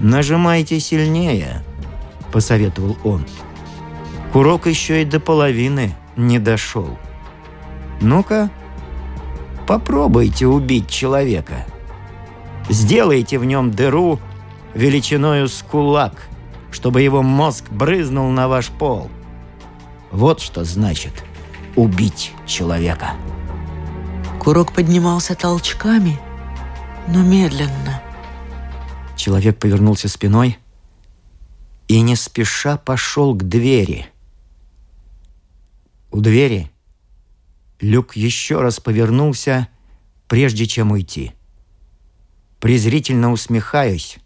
«Нажимайте 0.00 0.80
сильнее»,— 0.80 1.62
посоветовал 2.32 2.96
он. 3.04 3.26
Курок 4.32 4.66
еще 4.66 5.02
и 5.02 5.04
до 5.04 5.20
половины 5.20 5.94
не 6.16 6.38
дошел. 6.38 6.98
«Ну-ка, 8.00 8.50
попробуйте 9.66 10.46
убить 10.46 10.88
человека. 10.88 11.66
Сделайте 12.70 13.38
в 13.38 13.44
нем 13.44 13.72
дыру 13.72 14.18
величиною 14.74 15.48
с 15.48 15.62
кулак, 15.62 16.28
чтобы 16.70 17.02
его 17.02 17.22
мозг 17.22 17.64
брызнул 17.70 18.30
на 18.30 18.48
ваш 18.48 18.68
пол. 18.68 19.10
Вот 20.12 20.40
что 20.40 20.64
значит 20.64 21.12
убить 21.76 22.32
человека. 22.46 23.12
Курок 24.38 24.72
поднимался 24.72 25.34
толчками, 25.34 26.18
но 27.06 27.22
медленно. 27.22 28.00
Человек 29.20 29.58
повернулся 29.58 30.08
спиной 30.08 30.58
и 31.88 32.00
не 32.00 32.16
спеша 32.16 32.78
пошел 32.78 33.34
к 33.34 33.42
двери. 33.42 34.06
У 36.10 36.22
двери 36.22 36.70
Люк 37.80 38.16
еще 38.16 38.62
раз 38.62 38.80
повернулся, 38.80 39.68
прежде 40.26 40.64
чем 40.64 40.92
уйти. 40.92 41.32
Презрительно 42.60 43.30
усмехаюсь, 43.30 44.16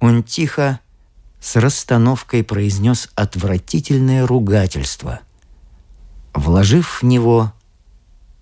он 0.00 0.22
тихо, 0.22 0.80
с 1.38 1.56
расстановкой 1.56 2.42
произнес 2.42 3.10
отвратительное 3.16 4.26
ругательство, 4.26 5.20
вложив 6.32 7.02
в 7.02 7.04
него 7.04 7.52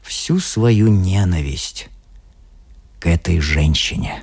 всю 0.05 0.39
свою 0.39 0.87
ненависть 0.87 1.89
к 3.01 3.07
этой 3.07 3.41
женщине. 3.41 4.23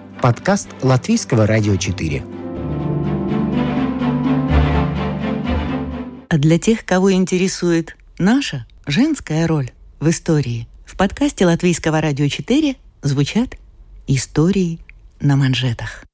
Подкаст 0.21 0.69
Латвийского 0.83 1.47
радио 1.47 1.75
4. 1.77 2.23
А 6.29 6.37
для 6.37 6.59
тех, 6.59 6.85
кого 6.85 7.11
интересует 7.11 7.97
наша 8.19 8.67
женская 8.85 9.47
роль 9.47 9.71
в 9.99 10.07
истории, 10.09 10.67
в 10.85 10.95
подкасте 10.95 11.47
Латвийского 11.47 12.01
радио 12.01 12.27
4 12.27 12.75
звучат 13.01 13.57
истории 14.05 14.79
на 15.19 15.35
манжетах. 15.35 16.05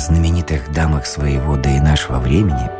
знаменитых 0.00 0.72
дамах 0.72 1.06
своего 1.06 1.56
да 1.56 1.76
и 1.76 1.80
нашего 1.80 2.18
времени, 2.18 2.79